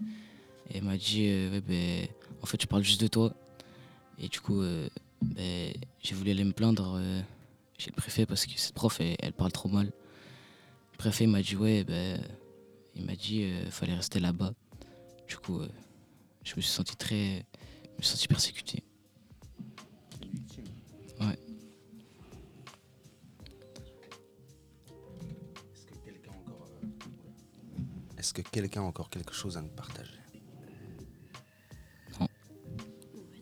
[0.71, 2.09] Et elle m'a dit, ouais, ben,
[2.43, 3.33] en fait, je parle juste de toi.
[4.19, 4.63] Et du coup,
[5.23, 7.01] ben, j'ai voulu aller me plaindre
[7.79, 9.87] chez le préfet parce que cette prof, elle, parle trop mal.
[9.87, 12.21] Le préfet m'a dit, ouais, ben,
[12.97, 14.53] il m'a dit, fallait rester là-bas.
[15.29, 15.69] Du coup, euh,
[16.45, 17.45] je me suis senti très.
[17.93, 18.83] Je me suis senti persécuté.
[21.21, 21.39] Ouais.
[25.79, 29.69] Est-ce que quelqu'un a encore, euh, Est-ce que quelqu'un a encore quelque chose à nous
[29.69, 30.13] partager?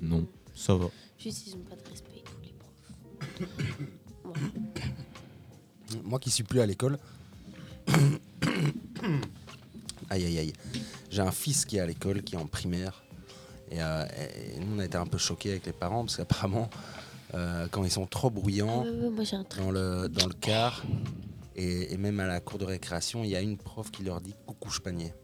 [0.01, 0.27] Non.
[0.55, 0.89] Ça va.
[1.19, 2.93] Juste, ils ont pas de respect, tous les profs.
[6.05, 6.99] Moi qui suis plus à l'école.
[10.11, 10.53] aïe aïe aïe.
[11.15, 13.05] J'ai un fils qui est à l'école, qui est en primaire.
[13.71, 14.05] Et, euh,
[14.57, 16.69] et nous, on a été un peu choqués avec les parents parce qu'apparemment,
[17.35, 19.63] euh, quand ils sont trop Ah bruyants moi truc.
[19.63, 20.83] dans le, dans le car
[21.55, 24.21] et, et même à la cour de récréation, il y a une prof qui leur
[24.21, 25.15] dit coucou panier.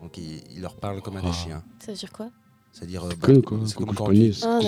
[0.00, 1.32] Donc il, il leur parle comme à des Ah.
[1.32, 1.64] chiens.
[1.84, 2.30] Ça veut dire quoi?
[2.74, 3.04] C'est-dire.
[3.04, 3.28] euh, bah,
[3.66, 4.06] c'est comme quand
[4.44, 4.58] Ah,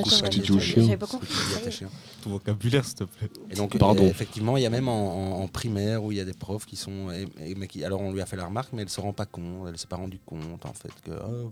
[1.70, 1.88] chiens.
[2.22, 3.28] Ton vocabulaire, s'il te plaît.
[3.50, 4.04] Et donc, Pardon.
[4.04, 6.32] euh, effectivement, il y a même en, en- en primaire où il y a des
[6.32, 7.10] profs qui sont.
[7.10, 9.12] et- et- mais qui, alors, on lui a fait la remarque, mais elle se rend
[9.12, 11.10] pas compte, elle s'est pas rendue compte, en fait, que.
[11.10, 11.50] oh,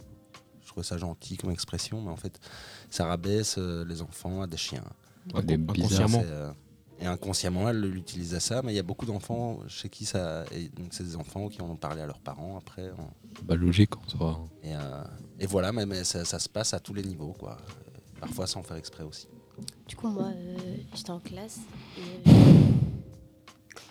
[0.63, 2.39] je trouvais ça gentil comme expression, mais en fait,
[2.89, 4.85] ça rabaisse euh, les enfants à des chiens.
[5.35, 6.01] Ouais, des Incon- bizarres.
[6.03, 6.25] inconsciemment.
[6.25, 6.53] Euh,
[7.05, 10.45] et inconsciemment, elle l'utilise à ça, mais il y a beaucoup d'enfants chez qui ça.
[10.53, 12.91] Et donc, c'est des enfants qui en ont parlé à leurs parents après.
[12.93, 13.11] en-
[13.45, 14.41] Bah logique en soi.
[14.63, 15.05] et, euh,
[15.39, 17.59] et voilà, mais, mais ça, ça se passe à tous les niveaux, quoi.
[18.21, 19.29] Parfois sans faire exprès aussi.
[19.87, 20.57] Du coup, moi, euh,
[20.95, 21.61] j'étais en classe
[21.99, 22.29] et.
[22.31, 22.33] euh,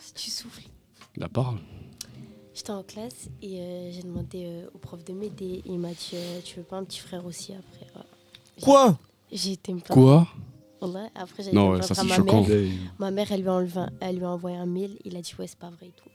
[0.02, 0.64] Si tu souffles.
[1.16, 1.60] La parole.
[2.56, 5.62] J'étais en classe et euh, j'ai demandé euh, au prof de m'aider.
[5.66, 7.88] Il m'a dit euh, Tu veux pas un petit frère aussi après
[8.62, 8.98] Quoi?
[9.32, 10.02] J'ai été me plaindre.
[10.02, 10.28] Quoi?
[11.16, 12.42] Après, j'ai Non, me ouais, ça, c'est ma choquant.
[12.46, 12.72] mère.
[13.00, 14.98] Ma mère, elle lui, a enlevé un- elle lui a envoyé un mail.
[15.06, 16.10] Il a dit Ouais, c'est pas vrai et tout.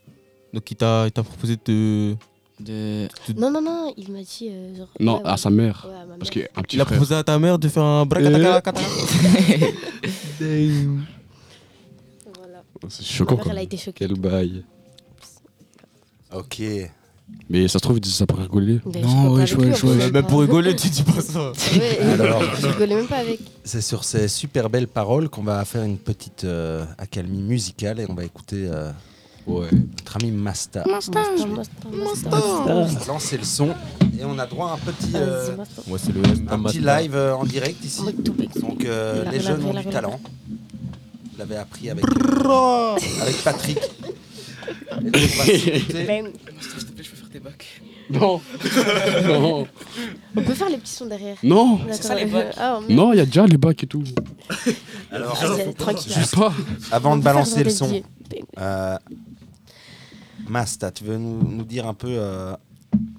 [0.52, 2.16] Donc il t'a il t'a proposé de.
[2.60, 3.06] De...
[3.36, 4.48] Non, non, non, il m'a dit.
[4.50, 5.36] euh, genre, Non, ouais, à ouais.
[5.36, 5.86] sa mère.
[5.88, 6.30] Ouais, à ma Parce mère.
[6.30, 6.96] qu'il y a un petit Il a frère.
[6.98, 8.80] proposé à ta mère de faire un bracatacata.
[12.34, 12.62] Voilà.
[12.88, 13.52] C'est Ma choquant, mère, quoi.
[13.52, 14.06] elle a été choquée.
[14.08, 14.64] Quel bail.
[16.34, 16.62] Ok.
[17.50, 18.78] Mais ça se trouve, ça pour rigoler.
[18.92, 19.54] Mais Non, en wesh.
[19.54, 21.52] plus, Même je pour rigoler, tu dis pas ça.
[21.78, 23.40] Ouais, Alors- je rigolais même pas avec.
[23.64, 28.06] C'est sur ces super belles paroles qu'on va faire une petite euh, accalmie musicale et
[28.08, 28.90] on va écouter euh,
[29.46, 29.68] Ouais.
[29.72, 30.84] Notre ami Masta.
[30.86, 32.28] Masta, Masta, Masta.
[32.66, 33.68] On va lancer le son
[34.20, 37.82] et on a droit à un petit, euh, le un petit live euh, en direct
[37.82, 38.02] ici.
[38.60, 40.20] Donc euh, les jeunes ont du talent.
[40.50, 43.78] Vous l'avez appris avec, euh, avec Patrick.
[43.78, 46.24] Et donc, on va s'écouter.
[48.10, 48.40] Non
[49.26, 49.66] Non
[50.36, 51.36] on peut faire les petits sons derrière.
[51.42, 51.94] Non D'accord.
[51.94, 52.54] ça, les bacs.
[52.56, 52.90] Ah, merde.
[52.90, 54.04] Non, il y a déjà les bacs et tout.
[55.10, 56.12] Alors, Vas-y, tranquille.
[56.16, 56.52] Je sais pas.
[56.92, 58.02] avant de balancer le son,
[58.58, 58.96] euh,
[60.48, 62.54] Masta, tu veux nous, nous dire un peu euh,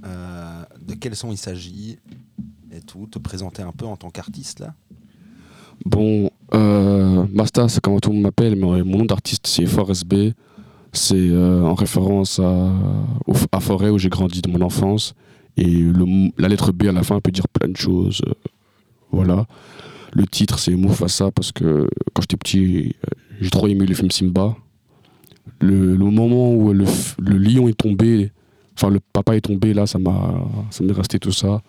[0.05, 1.99] euh, de quel son il s'agit
[2.71, 4.73] et tout, te présenter un peu en tant qu'artiste là?
[5.85, 10.05] Bon, euh, Masta, c'est comment tout le monde m'appelle, mais mon nom d'artiste c'est Forest
[10.05, 10.31] B.
[10.91, 12.71] C'est euh, en référence à,
[13.51, 15.13] à Forêt où j'ai grandi de mon enfance.
[15.57, 15.83] Et
[16.37, 18.21] la lettre B à la fin peut dire plein de choses.
[18.27, 18.33] euh,
[19.11, 19.45] voilà.
[20.13, 24.09] Le titre c'est Mufasa parce que quand j'étais petit, euh, j'ai trop aimé le film
[24.09, 24.55] Simba.
[25.61, 26.85] Le, le moment où le,
[27.19, 28.31] le lion est tombé,
[28.75, 30.45] enfin le papa est tombé, là ça m'a
[30.81, 31.61] m'est resté tout ça.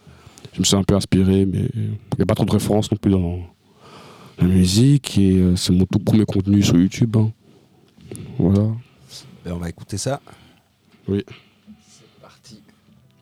[0.52, 2.98] Je me suis un peu inspiré, mais il n'y a pas trop de références non
[2.98, 3.40] plus dans,
[4.40, 7.14] la musique et c'est mon tout premier contenu sur YouTube.
[7.16, 7.30] hein.
[8.38, 8.68] Voilà.
[9.44, 10.20] Ben, On va écouter ça.
[11.09, 11.24] Oui.
[11.88, 12.62] C'est parti.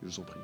[0.03, 0.41] Je vous en prie.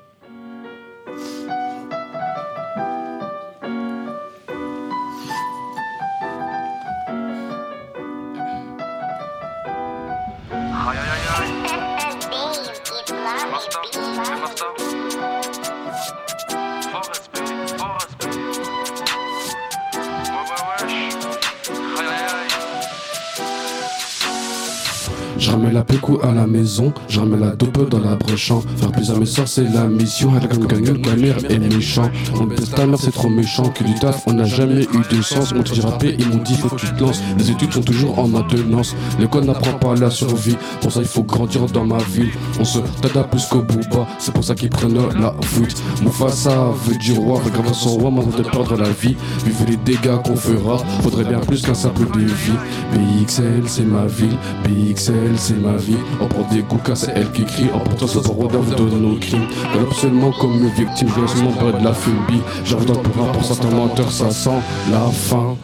[25.75, 28.53] La pécou à la maison, je remets la dope dans la brèche.
[28.77, 30.33] Faire plaisir à mes soeurs, c'est la mission.
[30.41, 32.09] Elle comme gagnant, la mère est méchant.
[32.41, 33.65] On baisse ta mère, c'est trop méchant.
[33.71, 35.53] Que du taf, on n'a jamais eu de sens.
[35.53, 37.21] Mon dit rappé, ils m'ont dit, faut que tu te lances.
[37.37, 38.95] Les études sont toujours en maintenance.
[39.19, 40.57] L'école n'apprend pas la survie.
[40.81, 42.31] Pour ça, il faut grandir dans ma ville.
[42.61, 44.07] On se tada plus qu'au booba.
[44.21, 45.75] C'est pour ça qu'ils prennent la foot.
[46.03, 49.17] Mufasa veut dire roi, regarde son roi, avant de perdre la vie.
[49.45, 50.79] Vivez les dégâts qu'on fera.
[51.03, 52.53] Faudrait bien plus qu'un simple défi.
[52.93, 54.37] BXL, c'est ma ville.
[54.65, 55.97] BXL, c'est ma vie.
[56.21, 57.71] On prend des goukas, c'est elle qui crie.
[57.73, 59.47] En portant ce rodave de nos crimes.
[59.73, 62.43] Galope seulement comme une victime, je père de la phobie.
[62.65, 65.57] J'arrive dans le pour certains menteurs, ça sent la fin.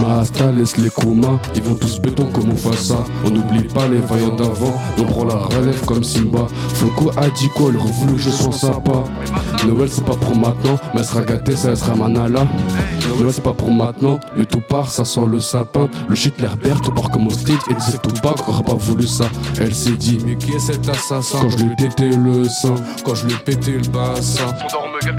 [0.00, 2.96] Masta laisse les Kuma, ils vont tous béton comme Mufasa.
[3.24, 6.46] On n'oublie pas les vaillants d'avant, on prend la relève comme Simba.
[6.74, 9.04] Floco a dit quoi, le voulu je sens sympa.
[9.66, 12.46] Noël c'est pas pour maintenant, mais elle sera gâtée, ça elle sera Manala.
[13.18, 15.88] Noël c'est pas pour maintenant, le tout part, ça sent le sapin.
[16.08, 19.06] Le shit l'herbert, tout part comme au stage, et disait tout pas, aurait pas voulu
[19.06, 19.24] ça.
[19.60, 21.38] Elle s'est dit, mais qui est cet assassin?
[21.40, 24.54] Quand je lui ai tété le sein, quand je lui ai pété le bassin.
[25.02, 25.10] Je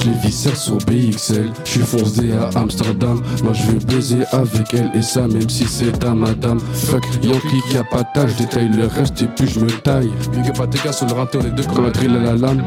[0.00, 3.20] les viscère sur BXL, je suis foncé à Amsterdam.
[3.42, 6.58] Moi je vais baiser avec elle et ça même si c'est ta madame.
[6.72, 10.10] Fuck Yankee qui a pas tâche, je détaille le reste et puis je me taille.
[10.32, 12.62] Big up à tes gars sur le rinté, on est deux drill à la lame.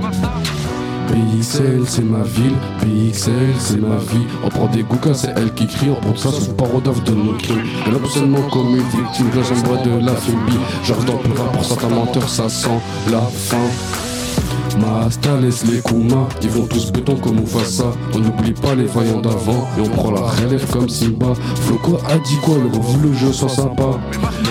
[1.10, 4.26] BXL c'est ma ville, BXL c'est ma vie.
[4.44, 7.34] On prend des goukas, c'est elle qui crie, on prend ça sous parodave de nos
[7.34, 7.64] crimes.
[7.88, 10.58] Elle a seulement comme une victime, là j'envoie de la phobie.
[10.84, 12.80] J'arrive dans le pour certains menteurs, ça sent
[13.12, 14.05] la fin.
[14.80, 17.86] Masta laisse les Kuma, ils vont tous béton comme Mufasa.
[18.14, 21.34] On n'oublie pas les vaillants d'avant et on prend la relève comme Simba.
[21.62, 24.00] Floco a dit quoi, le voulu le jeu soit sympa.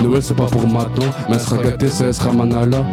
[0.02, 2.84] Noël c'est pas pour maintenant, mais elle sera gâtée, ça sera Manala.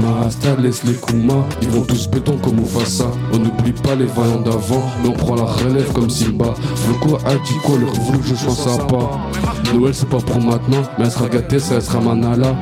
[0.00, 3.06] Masta laisse les Kuma, ils vont tous béton comme Mufasa.
[3.32, 6.54] On n'oublie pas les vaillants d'avant, mais on prend la relève comme Simba.
[6.76, 8.96] Floco a dit quoi, le voulu le jeu soit sympa.
[9.74, 12.54] Noël c'est pas pour maintenant, mais elle sera gâtée, ça sera Manala.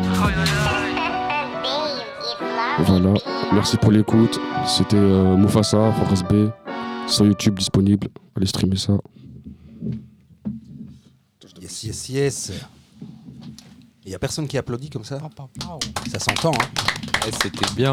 [2.85, 3.15] Voilà,
[3.53, 4.41] merci pour l'écoute.
[4.67, 6.51] C'était euh, Mufasa, Forest B,
[7.07, 8.09] sur YouTube disponible.
[8.37, 8.95] Allez streamer ça.
[11.61, 12.53] Yes, yes, yes.
[14.05, 15.21] Il y a personne qui applaudit comme ça?
[16.11, 17.93] Ça s'entend, hein C'était bien.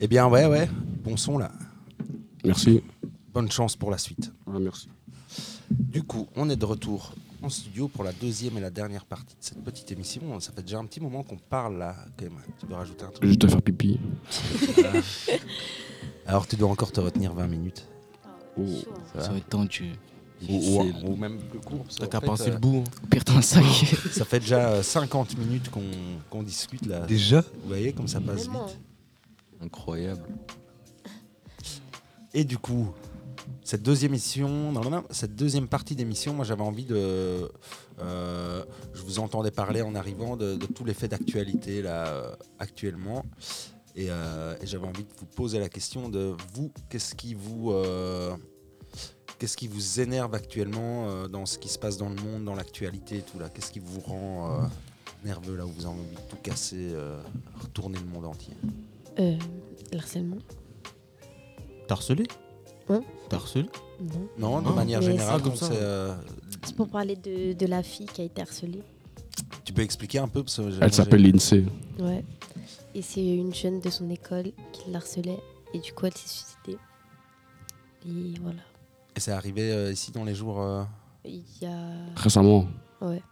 [0.00, 0.70] Eh bien, ouais, ouais.
[1.04, 1.52] Bon son là.
[2.42, 2.82] Merci.
[3.34, 4.32] Bonne chance pour la suite.
[4.46, 4.88] Ah, merci.
[5.70, 7.12] Du coup, on est de retour
[7.42, 10.38] en studio pour la deuxième et la dernière partie de cette petite émission.
[10.40, 12.34] Ça fait déjà un petit moment qu'on parle là, quand même.
[12.58, 13.24] Tu dois rajouter un truc.
[13.26, 13.98] Juste à faire pipi.
[16.26, 17.86] Alors, tu dois encore te retenir 20 minutes.
[18.56, 18.62] Oh.
[19.14, 19.92] Ça va être tendu.
[20.48, 21.84] Ou, ou- ou même plus court.
[21.84, 22.84] parce T'as qu'à euh, le bout.
[23.02, 23.64] Au pire, t'as un sac.
[24.10, 25.70] Ça fait déjà euh, 50 minutes
[26.30, 27.00] qu'on discute là.
[27.06, 28.78] Déjà Vous voyez comme ça passe vite.
[29.62, 30.24] Incroyable.
[32.34, 32.92] Et du coup,
[33.64, 37.50] cette deuxième émission, non, non, non, cette deuxième partie d'émission, moi j'avais envie de.
[38.00, 42.34] euh, je vous entendais parler en arrivant de, de tous les faits d'actualité là euh,
[42.58, 43.24] actuellement.
[43.94, 47.72] Et, euh, et j'avais envie de vous poser la question de vous, qu'est-ce qui vous.
[47.72, 48.34] euh,
[49.38, 52.54] qu'est-ce qui vous énerve actuellement euh, dans ce qui se passe dans le monde, dans
[52.54, 53.48] l'actualité et tout là?
[53.48, 54.66] Qu'est-ce qui vous rend euh,
[55.24, 57.20] nerveux là où vous avez envie de tout casser, euh,
[57.60, 58.54] retourner le monde entier?
[59.18, 59.36] Euh,
[59.92, 60.38] l'harcèlement
[61.88, 62.24] T'as harcelé?
[62.88, 63.68] Hein T'as harcelé
[64.38, 64.60] Non.
[64.60, 66.14] Non, de Ah, manière mais générale, c'est- donc c'est, euh,
[66.64, 68.82] C'est pour parler de, de la fille qui a été harcelée.
[69.64, 71.64] tu peux expliquer un peu parce que j'ai- Elle s'appelle Lindsay.
[71.98, 72.22] Ouais.
[72.94, 75.38] Et c'est une jeune de son école qui l'harcelait.
[75.72, 76.78] Et du coup, elle s'est suicidée.
[78.06, 78.60] Et voilà.
[79.16, 80.60] Et c'est arrivé euh, ici dans les jours.
[80.60, 80.82] euh,
[81.24, 81.78] Il y a.
[82.16, 82.66] Récemment.
[83.00, 83.22] Ouais.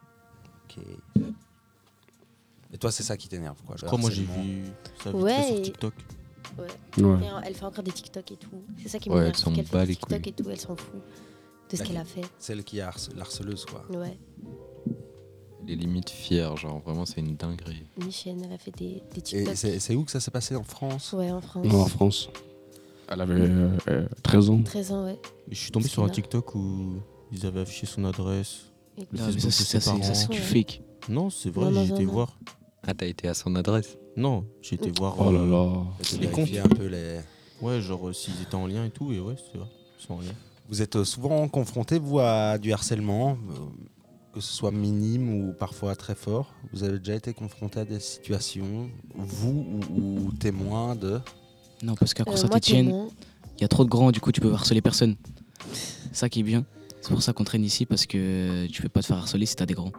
[0.79, 0.83] ok.
[2.73, 4.63] Et toi, c'est ça qui t'énerve quoi Je crois, moi, j'ai vu
[5.03, 5.95] ça vite Ouais, fait sur et- TikTok.
[6.59, 7.03] Ouais.
[7.05, 7.19] Ouais.
[7.25, 8.49] Et elle fait encore des TikTok et tout.
[8.83, 9.31] C'est ça qui Ouais, m'énerve.
[9.35, 10.29] elle s'en c'est qu'elle fait bat des les TikTok couilles.
[10.31, 10.51] et tout.
[10.51, 11.01] Elle s'en fout
[11.71, 12.23] de ce qu'elle a fait.
[12.39, 13.85] Celle qui est harce- l'harceleuse quoi.
[13.97, 14.19] Ouais.
[15.67, 17.85] Elle est limite fière, genre vraiment c'est une dinguerie.
[18.05, 19.57] Michel, elle a fait des, des Et TikTok.
[19.57, 21.13] c'est c'est où que ça s'est passé en France?
[21.13, 21.67] Ouais, en France.
[21.67, 22.31] Non, en France.
[23.09, 24.63] Elle avait euh, euh, 13 ans.
[24.63, 25.19] 13 ans, ouais.
[25.51, 26.09] Et je suis tombé sur un.
[26.09, 26.95] TikTok où
[27.33, 28.71] ils avaient affiché son adresse.
[28.99, 29.53] Et- Le Non, mais ça, de
[30.15, 30.43] c'est du Ouais.
[30.45, 30.83] fake.
[31.09, 32.13] Non, c'est vrai, j'ai été non.
[32.13, 32.39] voir.
[32.87, 35.15] Ah, t'as été à son adresse Non, j'ai été voir.
[35.19, 35.83] Oh là euh, là.
[36.21, 36.49] Les comptes.
[36.53, 37.21] un peu les.
[37.63, 40.15] Ouais, genre euh, s'ils étaient en lien et tout, et ouais, c'est vrai, ils sont
[40.15, 40.33] en lien.
[40.69, 43.37] Vous êtes euh, souvent confronté, vous, à du harcèlement,
[44.33, 46.55] que ce soit minime ou parfois très fort?
[46.73, 51.21] Vous avez déjà été confronté à des situations, vous ou, ou témoin de?
[51.83, 53.09] Non, parce qu'à Euh, témoin.
[53.59, 55.17] il y a trop de grands, du coup, tu peux harceler personne.
[56.13, 56.65] Ça qui est bien.
[57.01, 59.57] C'est pour ça qu'on traîne ici, parce que tu peux pas te faire harceler si
[59.57, 59.93] t'as des grands.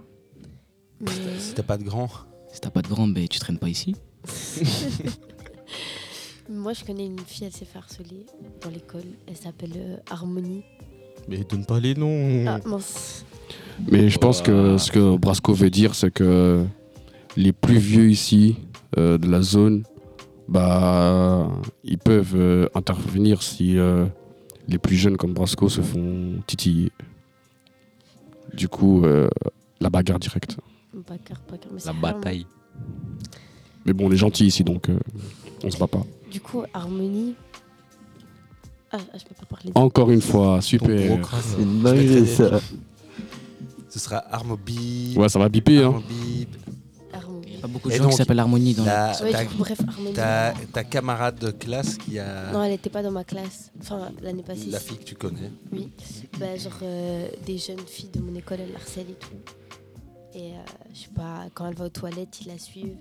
[0.99, 2.09] Mais- Si t'as pas de grand.
[2.51, 3.95] Si t'as pas de grands, ben, tu traînes pas ici.
[6.49, 8.25] Moi, je connais une fille, elle s'est fait harceler
[8.61, 9.05] dans l'école.
[9.27, 10.63] Elle s'appelle euh, Harmonie.
[11.29, 12.45] Mais donne pas les noms.
[12.47, 13.25] Ah, mince.
[13.89, 16.65] Mais je pense que ce que Brasco veut dire, c'est que
[17.37, 18.57] les plus vieux ici
[18.97, 19.83] euh, de la zone,
[20.51, 21.47] bah,
[21.85, 24.05] ils peuvent euh, intervenir si euh,
[24.67, 26.91] les plus jeunes comme Brasco se font titiller.
[28.53, 29.29] Du coup, euh,
[29.79, 30.57] la bagarre directe.
[30.93, 32.45] Mais La bataille.
[33.85, 34.99] Mais bon, on est gentil ici, donc euh,
[35.63, 36.03] on se bat pas.
[36.29, 37.35] Du coup, Harmonie.
[38.91, 39.71] Ah, ah, je peux pas parler.
[39.75, 41.29] Encore une fois, super.
[41.41, 42.59] C'est une dinguerie ça.
[43.89, 45.15] Ce sera Armobi.
[45.17, 46.01] Ouais, ça va biper, hein.
[47.45, 49.31] Il y a pas beaucoup de Et gens donc, qui s'appellent Harmonie dans La- Ouais,
[49.31, 50.13] ta, bref, Harmonie.
[50.13, 52.51] ta- ta camarade de classe qui a.
[52.53, 53.71] Non, elle était pas dans ma classe.
[53.81, 54.69] Enfin, l'année passée.
[54.69, 55.51] la fille que tu connais.
[55.71, 55.89] Oui.
[56.39, 59.27] Bah, genre, euh, des jeunes filles de mon école, elles harcèlent et tout.
[60.33, 60.55] Et euh,
[60.93, 62.97] je sais pas, quand elle va aux toilettes, ils la suivent.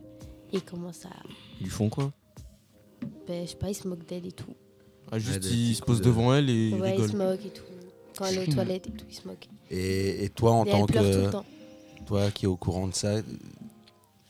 [0.52, 1.10] Et ils commencent à.
[1.60, 2.12] Ils font quoi?
[3.26, 4.54] Ben, je sais pas, ils se moquent d'elle et tout.
[5.12, 7.16] Ah, juste, des ils se coups posent de- devant elle et ils ouais, ils se
[7.16, 7.62] moquent et tout.
[8.18, 9.48] Quand elle est aux toilettes et tout, ils se moquent.
[9.70, 11.30] Et, et toi, en et tant elle pleure tout le que.
[11.30, 11.44] temps.
[12.06, 13.20] Toi qui es au courant de ça,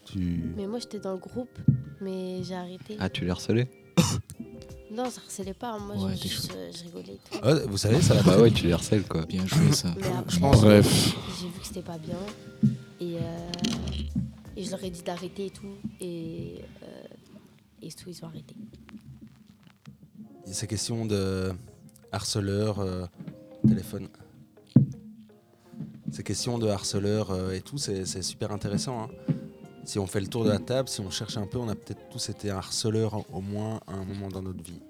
[0.04, 0.52] tu.
[0.56, 1.58] Mais moi, j'étais dans le groupe,
[2.00, 2.96] mais j'ai arrêté.
[2.98, 3.66] Ah, tu l'as harcelé
[4.92, 5.78] Non, ça harcelait pas.
[5.78, 7.46] Moi, Ouais, je, t'es je, je rigolais et tout.
[7.46, 9.24] Ouais, vous savez, ça va Bah ouais, tu les harcèles quoi.
[9.24, 9.94] Bien joué, ça.
[9.96, 11.14] Mais après, Je pense- Bref.
[11.40, 12.16] j'ai vu que c'était pas bien.
[13.00, 13.50] Et, euh,
[14.56, 15.74] et je leur ai dit d'arrêter et tout.
[16.00, 16.86] Et, euh,
[17.82, 18.54] et tout, ils ont arrêté.
[20.46, 21.52] Ces questions de
[22.12, 23.06] harceleur, euh,
[23.66, 24.08] téléphone.
[26.10, 29.02] Ces questions de harceleur euh, et tout, c'est super intéressant.
[29.04, 29.08] hein.
[29.84, 31.74] Si on fait le tour de la table, si on cherche un peu, on a
[31.74, 34.80] peut-être tous été harceleurs au moins à un moment dans notre vie.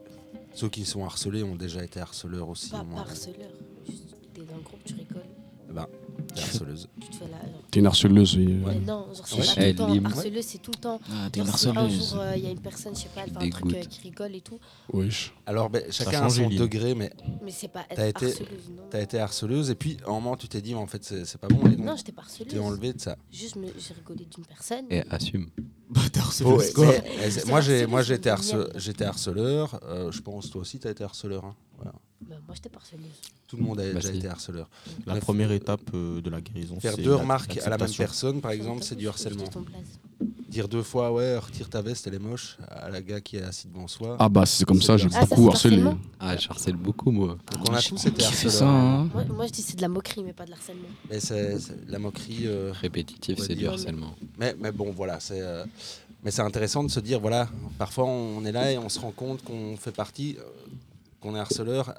[0.53, 2.71] Ceux qui sont harcelés ont déjà été harceleurs aussi.
[2.71, 3.05] Pas, au moins.
[3.05, 3.51] pas harceleur.
[3.89, 5.23] Juste, t'es dans le groupe, tu rigoles.
[5.69, 5.87] Eh ben,
[6.35, 6.89] t'es harceleuse.
[7.71, 8.37] T'es une harceleuse.
[8.37, 9.75] et, Mais non, genre, c'est Ouais.
[9.75, 10.07] pas tout le temps.
[10.11, 11.01] Harceleuse, c'est tout le temps.
[11.11, 12.11] Ah, t'es une si un harceleuse.
[12.11, 13.81] jour, euh, il y a une personne, je sais pas, elle fait un truc euh,
[13.85, 14.59] qui rigole et tout.
[14.93, 15.33] wesh.
[15.47, 17.13] Alors, ben, chacun a son degré, mais
[17.43, 18.83] Mais c'est pas être T'as été- harceleuse, non.
[18.91, 21.39] t'as été harceleuse et puis à un moment tu t'es dit, en fait, c'est c'est
[21.39, 21.65] pas bon.
[21.67, 22.49] Et donc, Non, j'étais pas tu harceleuse.
[22.53, 23.17] t'es enlevé de ça.
[23.31, 24.87] Juste, me- j'ai rigolé d'une personne.
[24.91, 25.49] Et assume.
[25.91, 26.85] Bâtard, c'est Oh, le ouais, score.
[26.87, 27.83] mais- moi, j'ai,
[28.29, 28.69] harceleuse,
[29.05, 29.81] harceleur.
[29.89, 31.55] euh, je pense toi aussi, tu as été harceleur.
[32.29, 33.07] Bah, moi, j'étais pas harceleuse.
[33.47, 34.69] Tout le monde a Bah, déjà été harceleur.
[35.07, 36.79] La Bref, première étape euh, de la guérison.
[36.81, 39.45] Faire c'est deux la- remarques à la même personne, par exemple, c'est du harcèlement.
[40.49, 43.43] Dire deux fois, ouais, retire ta veste, elle est moche, à la gars qui est
[43.43, 44.17] assis devant soi.
[44.19, 45.85] Ah bah, c'est comme ça, j'ai Ah, beaucoup harcelé.
[46.19, 47.39] Ah, je harcèle beaucoup moi.
[47.53, 48.53] Donc on a tous été Qui fait harceleurs.
[48.53, 50.89] ça, hein Moi, moi, je dis c'est de la moquerie, mais pas de l'harcèlement.
[51.09, 51.57] Mais c'est,
[51.87, 52.47] la moquerie.
[52.49, 54.15] euh, va c'est du harcèlement.
[54.39, 55.41] Mais, mais bon, voilà, c'est.
[55.41, 55.65] euh,
[56.25, 57.49] mais c'est intéressant de se dire, voilà,
[57.79, 60.43] parfois on est là et on se rend compte qu'on fait partie, euh,
[61.21, 61.95] qu'on est harceleur,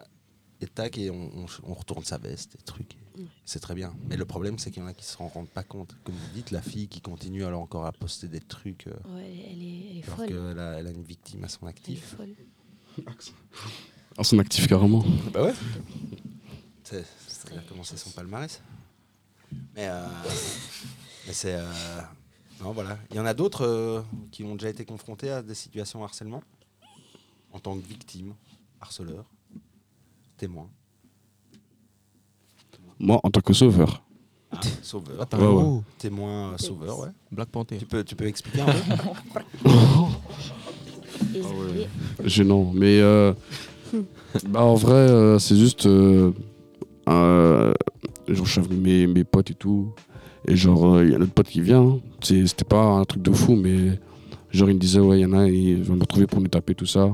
[0.61, 2.95] et tac, et on, on- on retourne sa veste, et trucs.
[3.17, 3.25] Ouais.
[3.45, 3.93] C'est très bien.
[4.07, 5.95] Mais le problème, c'est qu'il y en a qui se rendent pas compte.
[6.05, 9.35] Comme vous dites, la fille qui continue alors encore à poster des trucs, euh, Ouais,
[9.51, 10.27] elle est, elle est alors folle.
[10.27, 12.15] qu'elle a, elle a une victime à son Elle est actif.
[12.15, 12.35] folle.
[14.17, 15.03] Ah, son actif carrément.
[15.33, 15.53] Bah ouais.
[16.83, 17.05] C'est,
[17.49, 18.61] elle a commencé son palmarès.
[19.75, 20.05] Mais, euh,
[21.27, 21.55] mais c'est.
[21.55, 21.65] euh,
[22.61, 22.97] non, voilà.
[23.09, 24.01] Il y en a d'autres euh,
[24.31, 26.43] qui ont déjà été confrontés à des situations de harcèlement
[27.53, 28.33] en tant que victime,
[28.81, 29.25] harceleur,
[30.41, 30.67] témoin.
[32.99, 34.01] Moi, en tant que sauveur.
[34.51, 35.17] Ah, sauveur.
[35.31, 35.51] Ah, Ouais, ouais.
[35.51, 35.83] héros.
[35.99, 37.09] Témoin euh, sauveur, ouais.
[37.31, 37.77] Black Panther.
[37.77, 39.69] Tu peux, tu peux expliquer un peu
[41.35, 41.87] ouais.
[42.25, 42.71] Gênant.
[42.73, 43.33] Mais euh,
[44.49, 45.85] bah, en vrai, euh, c'est juste.
[45.85, 46.31] euh,
[47.07, 47.73] euh,
[48.27, 49.93] genre, je suis avec mes, mes potes et tout.
[50.47, 51.99] Et genre, euh, il y a notre pote qui vient.
[52.21, 53.99] C'est- C'était pas un truc de fou, mais
[54.51, 56.47] genre, il me disait, ouais, il y en a, ils vont me retrouver pour nous
[56.47, 57.11] taper tout ça.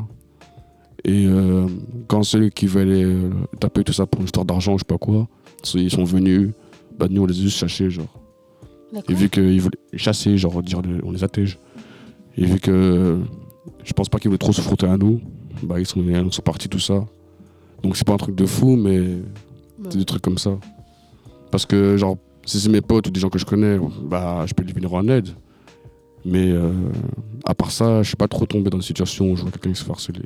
[1.08, 1.68] Et euh,
[2.08, 3.30] quand celui qui euh,
[3.60, 5.28] taper tout ça pour une histoire d'argent, je sais pas quoi,
[5.74, 6.52] ils sont venus.
[7.00, 8.14] Bah, nous, on les a juste cherchés, genre.
[9.08, 11.60] Et vu qu'ils voulaient chasser, genre, dire, on les attège.
[12.36, 13.20] Et vu que
[13.84, 15.22] je pense pas qu'ils voulaient trop se frotter à nous,
[15.64, 17.06] bah, ils sont, ils sont partis, tout ça.
[17.84, 19.02] Donc, c'est pas un truc de fou, mais
[19.90, 20.58] c'est des trucs comme ça.
[21.52, 24.54] Parce que, genre, si c'est mes potes ou des gens que je connais, bah, je
[24.54, 25.30] peux les venir en aide.
[26.26, 26.74] Mais euh,
[27.46, 29.72] à part ça, je suis pas trop tombé dans une situation où je vois quelqu'un
[29.72, 30.26] qui se fait harceler.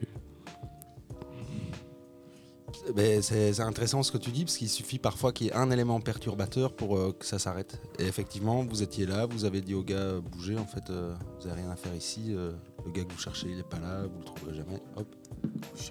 [2.95, 5.69] Ben, c'est intéressant ce que tu dis, parce qu'il suffit parfois qu'il y ait un
[5.69, 7.79] élément perturbateur pour euh, que ça s'arrête.
[7.99, 11.13] Et effectivement, vous étiez là, vous avez dit au gars, euh, bougez, en fait, euh,
[11.39, 12.27] vous n'avez rien à faire ici.
[12.29, 12.51] euh,
[12.85, 14.81] le gars que vous cherchez, il n'est pas là, vous le trouverez jamais.
[14.97, 15.07] Hop.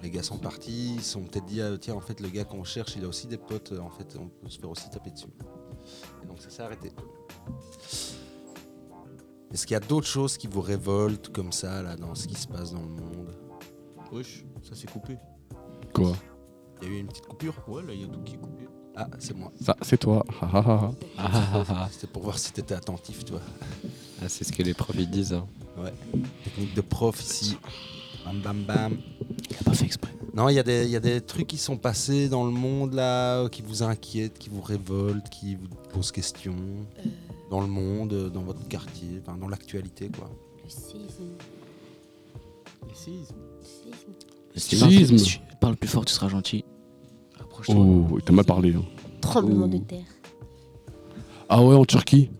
[0.03, 2.45] Les gars sont partis, ils se sont peut-être dit, ah, tiens, en fait, le gars
[2.45, 5.11] qu'on cherche, il a aussi des potes, en fait, on peut se faire aussi taper
[5.11, 5.27] dessus.
[6.23, 6.91] Et donc ça s'est arrêté.
[9.53, 12.35] Est-ce qu'il y a d'autres choses qui vous révoltent comme ça, là, dans ce qui
[12.35, 13.37] se passe dans le monde?
[14.13, 15.17] Wesh, ça s'est coupé.
[15.95, 16.13] Quoi?
[16.83, 18.39] Il y a eu une petite coupure Ouais, là, il y a tout qui est
[18.39, 18.67] coupé.
[18.97, 19.53] Ah, c'est moi.
[19.61, 20.25] Ça, c'est toi.
[20.43, 21.89] Ah, ah, ah.
[21.93, 23.41] C'était pour voir si t'étais attentif, toi.
[24.23, 25.33] Ah, c'est ce que les profs ils disent.
[25.33, 25.47] hein.
[25.79, 25.93] Ouais.
[26.45, 27.57] Technique de prof ici.
[28.25, 28.99] Bam bam bam.
[29.51, 30.13] Il a pas fait exprès.
[30.35, 32.51] Non, il y, a des- il y a des trucs qui sont passés dans le
[32.53, 36.55] monde là, qui vous inquiètent, qui vous révoltent, qui vous posent question.
[36.99, 37.03] Euh,
[37.51, 40.31] Dans le monde, euh, dans votre quartier, enfin dans l'actualité quoi.
[40.63, 41.25] le séisme.
[44.53, 46.65] Plus, si tu parles plus fort, tu seras gentil.
[47.61, 47.85] Approche-toi.
[48.11, 48.75] Oh, il t'a mal parlé.
[48.75, 48.83] hein.
[49.21, 50.05] Tremblement de terre.
[51.49, 52.31] Ah ouais, en Turquie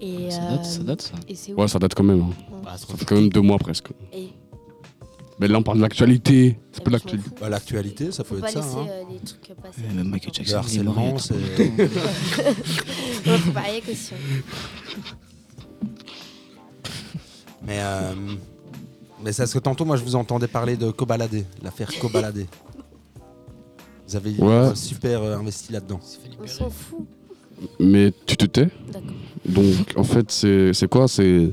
[0.00, 1.14] Et, Ça date, ça euh, date, ça.
[1.28, 2.20] Et c'est où Ouais, ça date quand même.
[2.22, 2.30] hein.
[2.64, 3.88] Bah, Ça fait quand même deux mois presque.
[4.12, 4.28] Et
[5.40, 6.58] Mais là, on parle de l'actualité.
[6.70, 7.30] C'est Eh pas de l'actualité.
[7.40, 8.66] Bah, l'actualité, ça Faut peut pas être ça.
[8.66, 8.86] laisser hein.
[8.88, 9.80] euh, les trucs passer.
[9.88, 11.34] Ouais, même Michael Le Jackson, il est mort il y a harcèlement, c'est.
[13.30, 14.16] Ouais, faut pas aller question.
[17.64, 18.12] Mais, euh,
[19.22, 22.46] mais c'est parce que tantôt, moi, je vous entendais parler de Kobalade, l'affaire Kobalade.
[24.12, 24.74] Vous avez Ouais.
[24.74, 26.00] super euh, investi là-dedans.
[26.42, 27.06] On s'en fout.
[27.80, 29.02] Mais tu te tais D'accord.
[29.46, 31.08] Donc, en fait, c'est c'est quoi?
[31.08, 31.52] C'est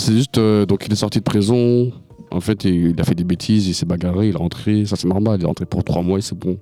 [0.00, 0.38] c'est juste.
[0.38, 1.92] euh, donc, il est sorti de prison.
[2.30, 4.84] En fait, il, il a fait des bêtises, il s'est bagarré, il est rentré.
[4.84, 5.38] Ça, c'est normal.
[5.40, 6.58] Il est rentré pour trois mois et c'est bon.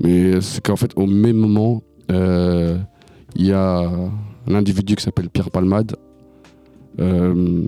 [0.00, 2.76] Mais c'est qu'en fait, au même moment, euh,
[3.36, 3.78] il y a
[4.46, 5.96] un individu qui s'appelle Pierre Palmade.
[7.00, 7.62] Euh,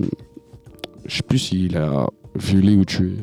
[1.07, 3.15] je sais plus s'il a violé ou tué.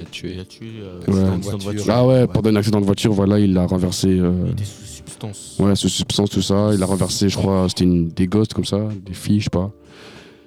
[0.00, 0.32] Il a tué.
[0.34, 0.66] Il a tué.
[0.80, 1.20] euh, Ouais.
[1.20, 1.84] accident de Voiture.
[1.84, 1.84] voiture.
[1.94, 4.08] Ah ouais, pendant un accident de voiture, voilà, il a renversé.
[4.08, 5.56] euh, Il était sous substance.
[5.58, 6.70] Ouais, sous substance, tout ça.
[6.74, 9.50] Il a renversé, je crois, c'était une, des gosses comme ça, des filles, je sais
[9.50, 9.70] pas.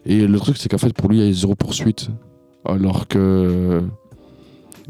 [0.06, 2.10] Et le truc, c'est qu'en fait, pour lui, il y a zéro poursuite.
[2.66, 3.82] Alors que.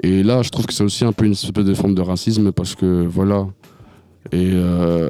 [0.01, 2.51] Et là, je trouve que c'est aussi un peu une espèce de forme de racisme
[2.51, 3.47] parce que, voilà.
[4.31, 5.09] Et euh, euh,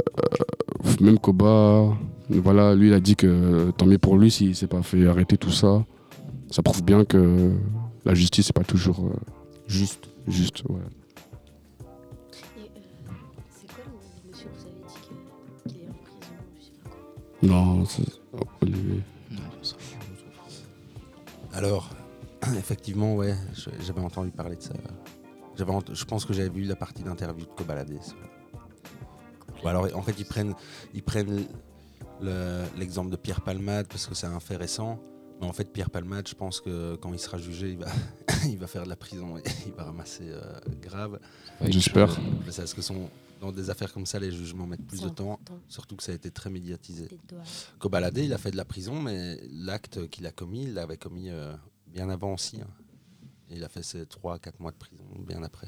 [1.00, 1.96] même Koba,
[2.30, 5.38] voilà, lui, il a dit que tant mieux pour lui s'il s'est pas fait arrêter
[5.38, 5.86] tout ça.
[6.50, 7.52] Ça prouve bien que
[8.06, 9.14] la justice, c'est pas toujours euh,
[9.74, 10.08] Juste.
[10.28, 10.80] juste, ouais.
[12.58, 12.72] Et
[13.50, 15.02] c'est quoi le nom du monsieur que vous avez dit
[15.66, 16.20] que- qu'il est en prison
[16.60, 17.48] Je sais pas quoi.
[17.48, 18.04] Non, c'est.
[18.62, 19.02] Olivier.
[21.54, 21.90] Alors,
[22.58, 23.36] effectivement, ouais,
[23.82, 24.74] j'avais entendu parler de ça.
[25.56, 27.96] J'avais je pense que j'avais vu la partie d'interview de Kobalade.
[28.02, 28.14] ça.
[29.64, 30.56] Ou alors, en fait, ils prennent,
[30.94, 31.46] ils prennent
[32.22, 35.00] le- l'exemple de Pierre Palmade parce que c'est un fait récent.
[35.44, 37.88] Mais en fait, Pierre Palmade, je pense que quand il sera jugé, il va,
[38.48, 40.42] il va faire de la prison et il va ramasser euh,
[40.82, 41.20] grave.
[41.68, 42.18] J'espère.
[42.46, 42.82] Je sais, Parce que
[43.42, 45.38] dans des affaires comme ça, les jugements mettent plus de temps.
[45.68, 47.10] Surtout que ça a été très médiatisé.
[47.78, 51.30] Kobalade, il a fait de la prison, mais l'acte qu'il a commis, il l'avait commis
[51.30, 51.52] euh,
[51.94, 52.62] bien avant aussi.
[52.62, 52.68] hein.
[53.52, 55.68] Et il a fait ses 3-4 mois de prison bien après.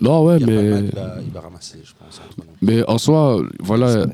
[0.00, 0.84] Non, ouais, mais.
[0.84, 2.20] Il, va, il va ramasser, je pense.
[2.62, 4.06] Mais en soi, voilà,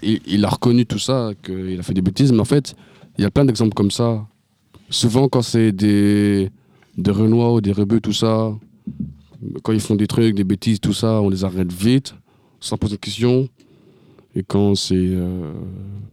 [0.00, 2.76] il, il a reconnu tout ça, qu'il a fait des bêtises, mais en fait,
[3.18, 4.26] il y a plein d'exemples comme ça.
[4.90, 6.50] Souvent, quand c'est des,
[6.96, 8.52] des Renois ou des rebeux, tout ça,
[9.62, 12.14] quand ils font des trucs, des bêtises, tout ça, on les arrête vite,
[12.60, 13.48] sans poser de questions.
[14.34, 15.52] Et quand c'est euh,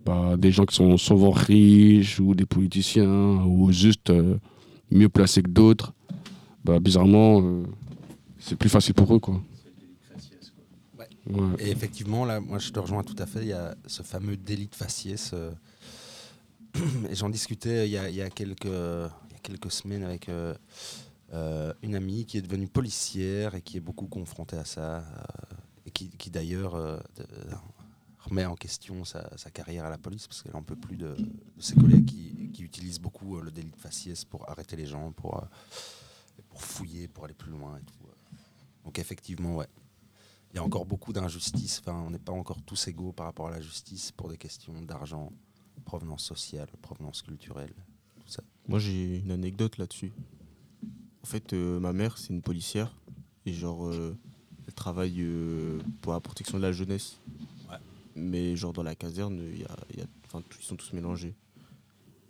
[0.05, 4.37] bah, des gens qui sont souvent riches, ou des politiciens, ou juste euh,
[4.91, 5.93] mieux placés que d'autres,
[6.63, 7.63] bah, bizarrement, euh,
[8.37, 9.41] c'est plus facile pour eux, quoi.
[10.99, 11.07] Ouais.
[11.31, 11.47] Ouais.
[11.59, 13.41] Et effectivement, là, moi, je te rejoins tout à fait.
[13.41, 15.33] Il y a ce fameux délit de faciès.
[16.75, 16.79] euh,
[17.11, 20.53] j'en discutais il y, a, il y a quelques, semaines avec euh,
[21.33, 24.97] euh, une amie qui est devenue policière et qui est beaucoup confrontée à ça.
[24.97, 25.01] euh,
[25.85, 26.99] et qui d'ailleurs euh,
[28.21, 31.15] remet en question sa, carrière à la police parce qu'elle n'en peut plus de,
[31.59, 35.39] ses collègues qui, utilisent beaucoup euh, le délit de faciès pour arrêter les gens, pour,
[35.39, 35.45] euh,
[36.53, 38.39] fouiller, pour aller plus loin euh.
[38.85, 39.67] Donc effectivement, ouais.
[40.53, 41.81] Il y a encore beaucoup d'injustices.
[41.87, 45.31] On n'est pas encore tous égaux par rapport à la justice pour des questions d'argent,
[45.81, 47.73] provenance sociale, provenance culturelle,
[48.19, 48.43] tout ça.
[48.67, 50.11] Moi, j'ai une anecdote là-dessus.
[51.23, 52.95] En fait, euh, ma mère, c'est une policière.
[53.45, 54.15] Et genre, euh,
[54.67, 57.19] elle travaille euh, pour la protection de la jeunesse.
[57.69, 57.77] Ouais.
[58.15, 60.05] Mais genre, dans la caserne, y a, y a-
[60.59, 61.35] ils sont tous mélangés.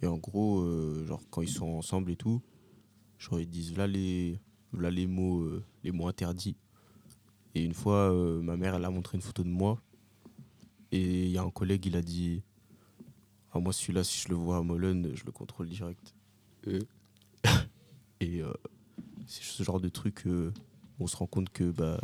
[0.01, 0.65] Et en gros,
[1.05, 2.41] genre, quand ils sont ensemble et tout,
[3.19, 4.39] genre, ils disent là les,
[4.73, 5.47] là les mots,
[5.83, 6.55] les mots interdits.
[7.53, 9.79] Et une fois, ma mère, elle a montré une photo de moi.
[10.91, 12.41] Et il y a un collègue, il a dit
[13.53, 16.13] ah, Moi, celui-là, si je le vois à Mollen, je le contrôle direct.
[18.19, 18.51] Et euh,
[19.27, 20.53] c'est ce genre de truc euh,
[20.99, 21.99] où on se rend compte que bah,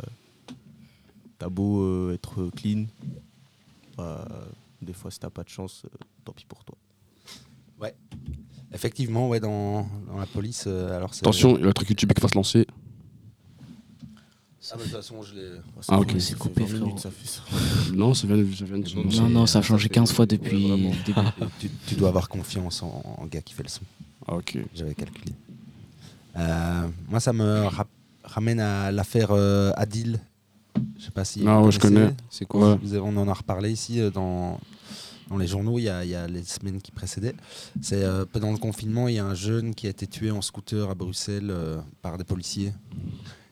[1.38, 2.86] t'as beau euh, être clean,
[3.96, 4.26] bah,
[4.82, 6.76] des fois, si t'as pas de chance, euh, tant pis pour toi.
[8.72, 11.88] Effectivement, ouais, dans, dans la police, euh, alors c'est- Attention, il y a le truc
[11.88, 12.66] YouTube qui va se lancer.
[14.70, 15.48] Ah, mais de toute façon, je l'ai.
[15.88, 16.20] Ah, fait- ok.
[16.20, 16.98] C'est coupé, 20 minutes, frérot.
[16.98, 17.40] ça fait ça.
[17.94, 19.22] Non, ça vient, de- ça vient de Non.
[19.22, 20.68] Non, non, ça a changé fait- 15 fois ouais, depuis
[21.06, 21.20] début.
[21.60, 23.82] tu, tu dois avoir confiance en, en gars qui fait le son.
[24.26, 24.58] Ah, ok.
[24.74, 25.32] J'avais calculé.
[26.36, 27.64] Euh, moi, ça me
[28.24, 30.20] ramène à l'affaire euh, Adil.
[30.98, 31.42] Je sais pas si.
[31.46, 32.14] Ah vous ouais, je connais.
[32.30, 32.78] C'est quoi Ouais.
[32.82, 34.60] Vous avez- on en a reparlé ici euh, dans,
[35.28, 37.34] dans les journaux il y, a, il y a les semaines qui précédaient.
[37.80, 40.40] C'est euh, pendant le confinement, il y a un jeune qui a été tué en
[40.42, 42.72] scooter à Bruxelles euh, par des policiers.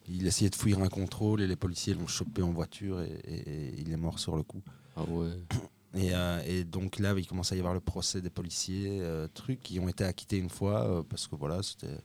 [0.09, 3.49] Il essayait de fuir un contrôle et les policiers l'ont chopé en voiture et, et-
[3.49, 4.63] et il est mort sur le coup.
[4.97, 5.31] Ah ouais.
[5.95, 9.29] Et, euh, et donc là, il commence à y avoir le procès des policiers, euh,
[9.33, 11.97] trucs qui ont été acquittés une fois euh, parce que voilà, c'était.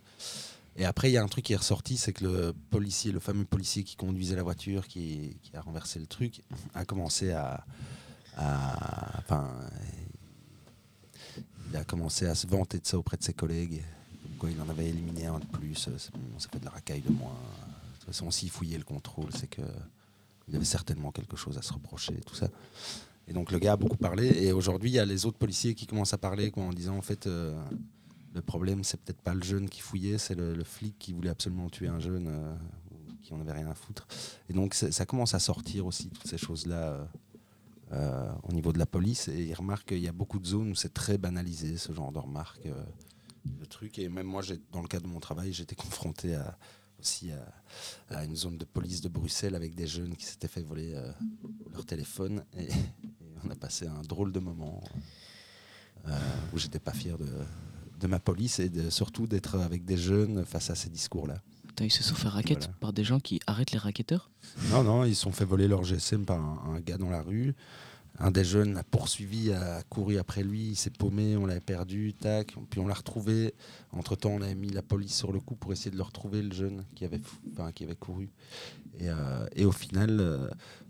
[0.78, 3.20] Et après, il y a un truc qui est ressorti, c'est que le policier, le
[3.20, 6.42] fameux policier qui conduisait la voiture, qui, qui a renversé le truc,
[6.74, 7.66] a commencé à,
[8.38, 9.52] à- enfin,
[11.70, 13.84] il a commencé à se vanter de ça auprès de ses collègues.
[14.24, 15.88] Comme quoi, il en avait éliminé un de plus.
[15.90, 17.36] euh, bon, ça fait de la racaille de moins.
[18.02, 19.62] De toute façon, s'il fouillait le contrôle, c'est que
[20.48, 22.50] il avait certainement quelque chose à se reprocher, tout ça.
[23.28, 24.28] Et donc le gars a beaucoup parlé.
[24.44, 27.02] Et aujourd'hui, il y a les autres policiers qui commencent à parler en disant en
[27.04, 27.58] fait, euh,
[28.34, 31.30] le problème, c'est peut-être pas le jeune qui fouillait, c'est le, le flic qui voulait
[31.30, 32.56] absolument tuer un jeune euh,
[33.22, 34.08] qui en avait rien à foutre.
[34.50, 36.76] Et donc ça commence à sortir aussi, toutes ces choses-là.
[36.76, 37.06] euh,
[37.94, 40.72] euh, au niveau de la police, et il remarque qu'il y a beaucoup de zones
[40.72, 42.66] où c'est très banalisé, ce genre de remarques,
[43.44, 44.00] de trucs.
[44.00, 44.42] Et même moi,
[44.72, 46.58] dans le cadre de mon travail, j'étais confronté à,
[47.02, 50.62] aussi à, à une zone de police de Bruxelles avec des jeunes qui s'étaient fait
[50.62, 51.12] voler euh,
[51.74, 52.44] leur téléphone.
[52.58, 52.72] Et, et
[53.44, 54.82] on a passé un drôle de moment
[56.08, 56.18] euh,
[56.54, 57.28] où j'étais pas fier de,
[58.00, 61.42] de ma police et de, surtout d'être avec des jeunes face à ces discours-là.
[61.80, 62.78] Ils se sont fait raquettes Voilà.
[62.80, 64.30] par des gens qui arrêtent les raquetteurs?
[64.70, 67.24] Non, non, ils se sont fait voler leur GSM par un, un gars dans la
[67.24, 67.56] rue.
[68.24, 72.14] Un des jeunes l'a poursuivi, a couru après lui, il s'est paumé, on l'avait perdu,
[72.14, 72.54] tac.
[72.70, 73.56] Puis on l'a retrouvé.
[73.92, 76.44] Entre temps, on avait mis la police sur le coup pour essayer de le retrouver,
[76.44, 77.20] le jeune qui avait,
[78.00, 78.30] couru.
[79.00, 80.48] Et, euh, et au final, euh,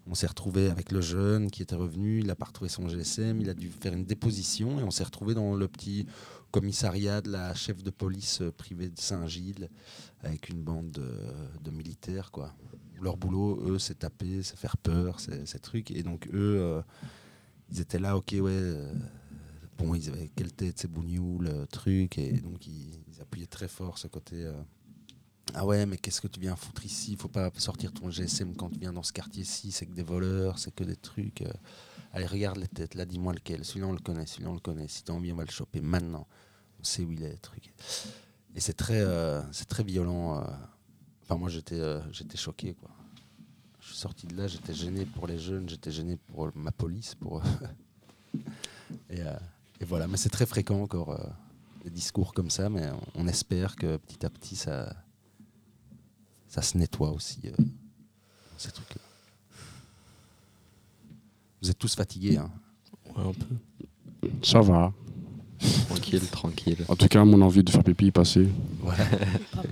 [0.07, 3.39] on s'est retrouvé avec le jeune qui était revenu, il n'a pas retrouvé son GSM,
[3.39, 6.07] il a dû faire une déposition et on s'est retrouvé dans le petit
[6.51, 9.69] commissariat de la chef de police euh, privée de Saint-Gilles
[10.21, 12.53] avec une bande de, militaires, quoi
[12.99, 15.89] leur boulot, eux, c'est taper, c'est faire peur, c'est ces trucs.
[15.89, 16.83] Et donc, eux,
[17.71, 18.49] ils étaient là, ok, ouais.
[18.51, 18.93] euh,
[19.77, 22.17] bon, ils avaient quelle tête, c'est bougnoul, le truc.
[22.17, 24.43] Et donc, ils, ils appuyaient très fort ce côté.
[24.43, 24.53] euh,
[25.53, 27.15] ah ouais, mais qu'est-ce que tu viens foutre ici?
[27.17, 30.59] Faut pas sortir ton GSM quand tu viens dans ce quartier-ci, c'est que des voleurs,
[30.59, 31.41] c'est que des trucs.
[31.41, 31.51] euh.
[32.13, 33.63] Allez, regarde les têtes, là, dis-moi lequel.
[33.65, 34.87] Celui-là, on le connaît, celui-là, on le connaît.
[34.87, 36.27] Si t'as envie, on va le choper maintenant.
[36.79, 37.73] On sait où il est, truc.
[38.55, 39.01] Et c'est très,
[39.53, 40.43] c'est très violent.
[41.23, 41.79] Enfin, moi, j'étais
[42.11, 42.90] j'étais choqué, quoi.
[43.91, 47.13] Je suis sorti de là, j'étais gêné pour les jeunes, j'étais gêné pour ma police.
[47.13, 47.43] Pour
[49.09, 49.35] et, euh,
[49.81, 51.17] et voilà, mais c'est très fréquent encore, euh,
[51.83, 54.95] des discours comme ça, mais on, on espère que petit à petit, ça,
[56.47, 57.63] ça se nettoie aussi, euh,
[58.57, 59.01] ces trucs-là.
[61.61, 62.49] Vous êtes tous fatigués, hein
[63.13, 64.29] Ouais, un peu.
[64.41, 64.93] Ça va.
[65.87, 66.85] Tranquille, tranquille.
[66.87, 68.47] En tout cas, mon envie de faire pipi est passée.
[69.51, 69.69] Pardon.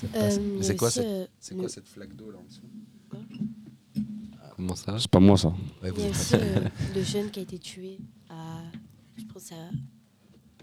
[0.00, 2.62] C'est Euh, quoi, cette- euh, c'est le- quoi cette flaque d'eau là en dessous?
[4.60, 5.48] Comment ça C'est pas moi, ça.
[5.82, 6.60] Ouais, vous Il y a aussi euh,
[6.94, 7.98] le jeune qui a été tué
[8.28, 8.58] à.
[9.16, 9.54] Je pense à.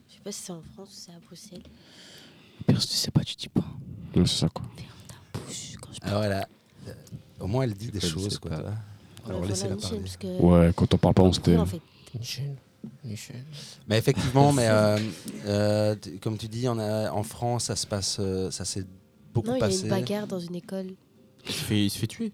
[0.08, 1.64] Je sais pas si c'est en France ou c'est à Bruxelles.
[2.68, 3.66] Pire, si tu sais pas, tu dis pas.
[4.16, 4.66] Ouais, c'est ça, quoi.
[4.76, 6.48] Ferme ta bouche quand je Alors, elle a,
[6.88, 6.94] euh,
[7.40, 8.52] au moins, elle dit des choses, quoi.
[8.52, 8.72] Alors,
[9.26, 10.04] voilà, laissez-la Michel, parler.
[10.04, 11.58] parce que- Ouais, quand on parle pas, on se tait.
[11.58, 11.82] en fait.
[13.88, 15.00] Mais effectivement, mais euh,
[15.46, 18.86] euh, t- comme tu dis, on a, en France, ça se passe, euh, ça s'est
[19.34, 19.84] beaucoup non, il y a passé.
[19.84, 20.92] une bagarre dans une école.
[21.48, 22.32] Il se fait, il se fait tuer.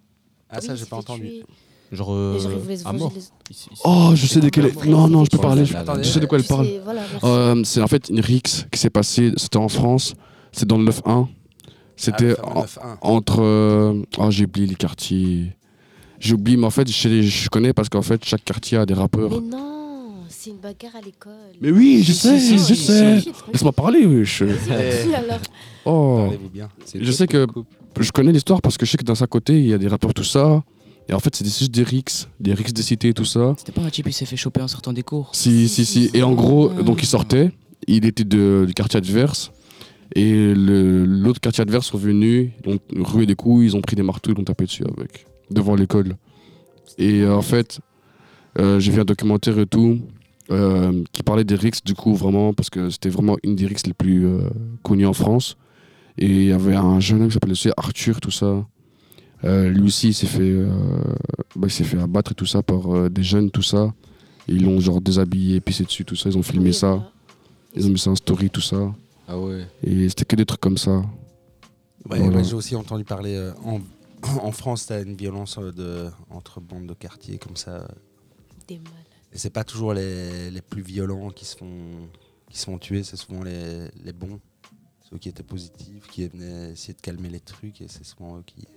[0.54, 1.22] Ah, ça, Oui, j'ai pas entendu.
[1.22, 1.44] tuer.
[1.92, 2.08] Genre.
[2.40, 3.12] Je euh, à mort.
[3.16, 3.70] Ici- ici.
[3.84, 4.72] Oh, je sais de quelle.
[4.88, 5.66] Non, non, je peux c'est- parler.
[5.66, 6.68] Je, je sais de quoi elle parle.
[6.84, 7.02] voilà.
[7.24, 9.32] Euh, c'est en fait une rixe qui s'est passée.
[9.38, 10.14] C'était en France.
[10.52, 11.28] C'est dans le 9-1.
[11.96, 12.98] C'était Ah, le fameux en- 9-1.
[13.02, 13.42] entre.
[13.42, 15.56] euh, Oh, j'ai oublié les quartiers.
[16.20, 18.94] J'ai oublié, mais en fait, je, je connais parce qu'en fait, chaque quartier a des
[18.96, 19.30] rappeurs.
[19.30, 21.34] Mais non, c'est une bagarre à l'école.
[21.62, 23.16] Mais oui, je sais, je sais.
[23.52, 24.06] Laisse-moi parler.
[24.06, 25.40] Vas-y, vas-y, alors.
[25.86, 26.30] Oh.
[26.96, 27.46] Je sais que
[28.00, 29.88] je connais l'histoire parce que je sais que dans sa côté, il y a des
[29.88, 30.64] rappeurs, tout ça.
[31.10, 33.56] Et en fait, c'est des- juste des rixes, des rixes des cités, tout ça.
[33.58, 36.10] C'était pas un type qui s'est fait choper en sortant des cours Si, si, si.
[36.14, 36.82] Et en gros, Ah.
[36.82, 37.52] donc il sortait,
[37.88, 39.52] il était de- du quartier adverse.
[40.16, 44.04] Et l'autre quartier adverse sont venus, ils ont rué des coups, ils ont pris des
[44.04, 46.16] marteaux, ils l'ont tapé dessus avec, devant l'école.
[46.98, 47.80] Et euh, en fait,
[48.60, 50.00] euh, j'ai vu un documentaire et tout,
[50.52, 53.88] euh, qui parlait des rixes, du coup, vraiment, parce que c'était vraiment une des rixes
[53.88, 54.50] les plus euh,
[54.84, 55.58] connues en France.
[56.18, 58.66] Et il y avait un jeune homme qui s'appelait aussi Arthur, tout ça.
[59.44, 60.70] Euh, lui aussi, il s'est fait, euh,
[61.56, 63.94] bah, il s'est fait abattre et tout ça par euh, des jeunes, tout ça.
[64.48, 66.30] Et ils l'ont genre déshabillé, pissé dessus, tout ça.
[66.30, 67.12] Ils ont filmé Oui, ça.
[67.76, 68.94] Ils ont mis ça en story, tout ça.
[69.28, 69.66] Ah ouais.
[69.84, 70.98] Et c'était que des trucs comme ça.
[72.10, 72.38] Ouais, Voilà.
[72.38, 73.80] ouais, j'ai aussi entendu parler euh, en,
[74.42, 77.88] en France, tu as une violence euh, de, entre bandes de quartier comme ça.
[78.68, 78.92] Des malades.
[79.34, 82.08] Et c'est pas toujours les, les plus violents qui se font,
[82.50, 84.40] qui se font tuer, c'est souvent les, les bons,
[85.14, 88.44] ceux qui étaient positifs, qui venaient essayer de calmer les trucs, et c'est souvent eux
[88.46, 88.68] qui.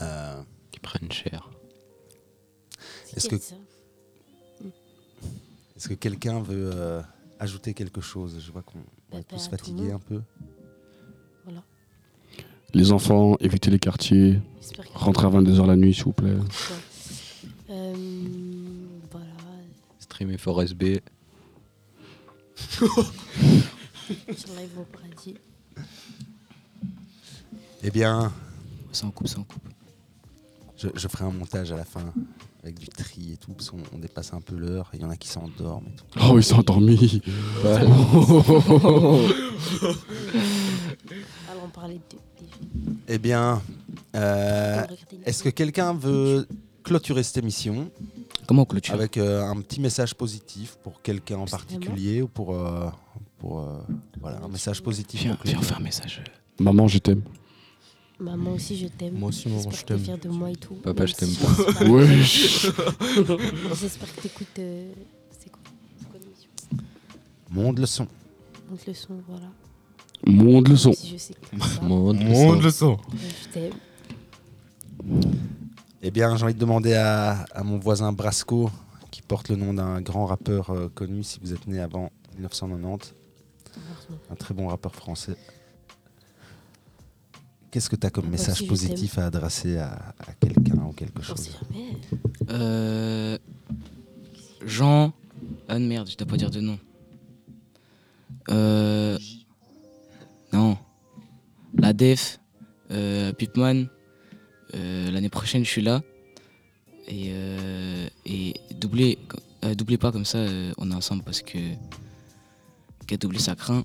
[0.00, 1.50] Euh, Qui prennent cher.
[3.16, 3.54] Est-ce que- ça
[5.76, 7.00] Est-ce que quelqu'un veut euh,
[7.38, 8.38] ajouter quelque chose?
[8.44, 8.78] Je vois qu'on
[9.12, 10.20] on est Bah, tous bah, fatigués un peu.
[11.44, 11.62] Voilà.
[12.74, 14.40] Les enfants, évitez les quartiers.
[14.94, 16.36] Rentrez à 22h la nuit, s'il vous plaît.
[17.70, 17.94] Euh,
[19.10, 19.26] voilà.
[20.00, 20.98] Streamer Forest B.
[24.36, 25.34] Sur live au paradis.
[27.82, 28.32] Eh bien,
[28.92, 29.62] Ça en coupe, ça en coupe.
[30.76, 32.12] je, je ferai un montage à la fin
[32.62, 34.90] avec du tri et tout, parce qu'on on dépasse un peu l'heure.
[34.92, 36.04] Il y en a qui s'endorment et tout.
[36.30, 37.22] Oh, il s'est endormi.
[41.50, 42.00] Alors on parlait de.
[43.08, 43.62] Eh bien,
[44.14, 44.84] euh,
[45.24, 46.46] est-ce que quelqu'un veut
[46.84, 47.90] clôturer cette émission
[48.46, 48.94] Comment on clôture?
[48.94, 52.88] Avec euh, un petit message positif pour quelqu'un en particulier ou pour, euh,
[53.40, 53.80] pour euh,
[54.20, 56.22] voilà, un message positif Viens, viens, fait un message.
[56.60, 57.22] Maman, je t'aime.
[58.20, 59.14] Maman aussi je t'aime.
[59.14, 59.98] Moi aussi, maman, je t'aime.
[59.98, 60.74] fière de moi et tout.
[60.74, 61.72] Papa, je t'aime pas.
[61.72, 61.84] pas.
[61.90, 62.66] Wesh.
[63.80, 64.58] J'espère que t'écoutes.
[64.58, 64.92] euh,
[65.38, 65.62] c'est quoi
[65.98, 66.50] C'est quoi l'émission?
[67.50, 68.06] Monde le son.
[68.70, 69.46] Monte le son, voilà.
[70.26, 70.92] Monde le son.
[70.92, 72.96] Si je sais que Monde, Monde le euh,
[73.42, 73.72] je t'aime.
[76.02, 78.70] Eh bien, j'ai envie de demander à, à mon voisin Brasco,
[79.10, 83.14] qui porte le nom d'un grand rappeur euh, connu, si vous êtes né avant 1990,
[84.30, 85.36] un très bon rappeur français.
[87.70, 90.92] Qu'est-ce que tu as comme Moi message aussi, positif à adresser à, à quelqu'un ou
[90.92, 91.56] quelque chose.
[92.48, 93.38] Euh,
[94.66, 95.12] Jean.
[95.68, 96.78] Ah merde, je dois pas dire de nom.
[98.48, 99.18] Euh,
[100.52, 100.76] non.
[101.78, 102.40] La Def.
[102.90, 103.86] Euh, Pipman.
[104.74, 106.02] Euh, L'année prochaine, je suis là.
[107.06, 109.18] Et, euh, et doublez,
[109.64, 111.58] euh, doublez pas comme ça, euh, on est ensemble parce que.
[113.06, 113.84] Qu'à doubler, ça craint.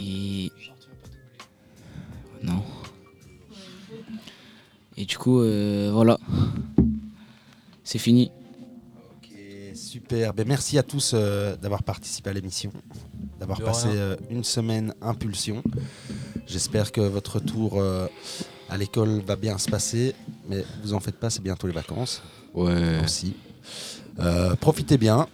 [0.00, 0.50] Et.
[2.42, 2.62] Non.
[4.96, 6.18] Et du coup, euh, voilà.
[7.82, 8.30] C'est fini.
[9.22, 9.30] Ok,
[9.74, 10.34] super.
[10.34, 12.72] Ben, merci à tous euh, d'avoir participé à l'émission,
[13.40, 15.62] d'avoir passé euh, une semaine impulsion.
[16.46, 18.06] J'espère que votre retour euh,
[18.68, 20.14] à l'école va bien se passer,
[20.48, 22.22] mais vous en faites pas, c'est bientôt les vacances
[22.54, 23.00] Ouais.
[23.02, 23.34] aussi.
[24.20, 25.26] Euh, profitez bien.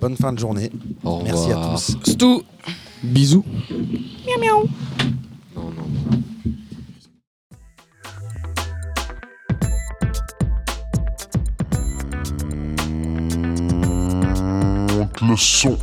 [0.00, 0.70] Bonne fin de journée.
[1.02, 1.34] Au revoir.
[1.34, 1.56] Merci à
[2.02, 2.12] tous.
[2.12, 2.42] Stou
[3.04, 3.44] Bisous.
[5.54, 5.84] Non, non, non.
[14.96, 15.78] Monte le son.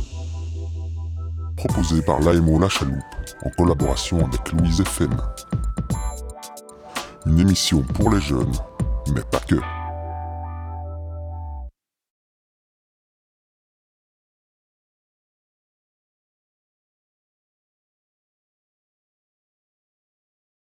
[1.56, 2.96] Proposé par l'AMO La Chaloupe
[3.44, 5.16] en collaboration avec Louise FM.
[7.26, 8.52] Une émission pour les jeunes,
[9.14, 9.56] mais pas que.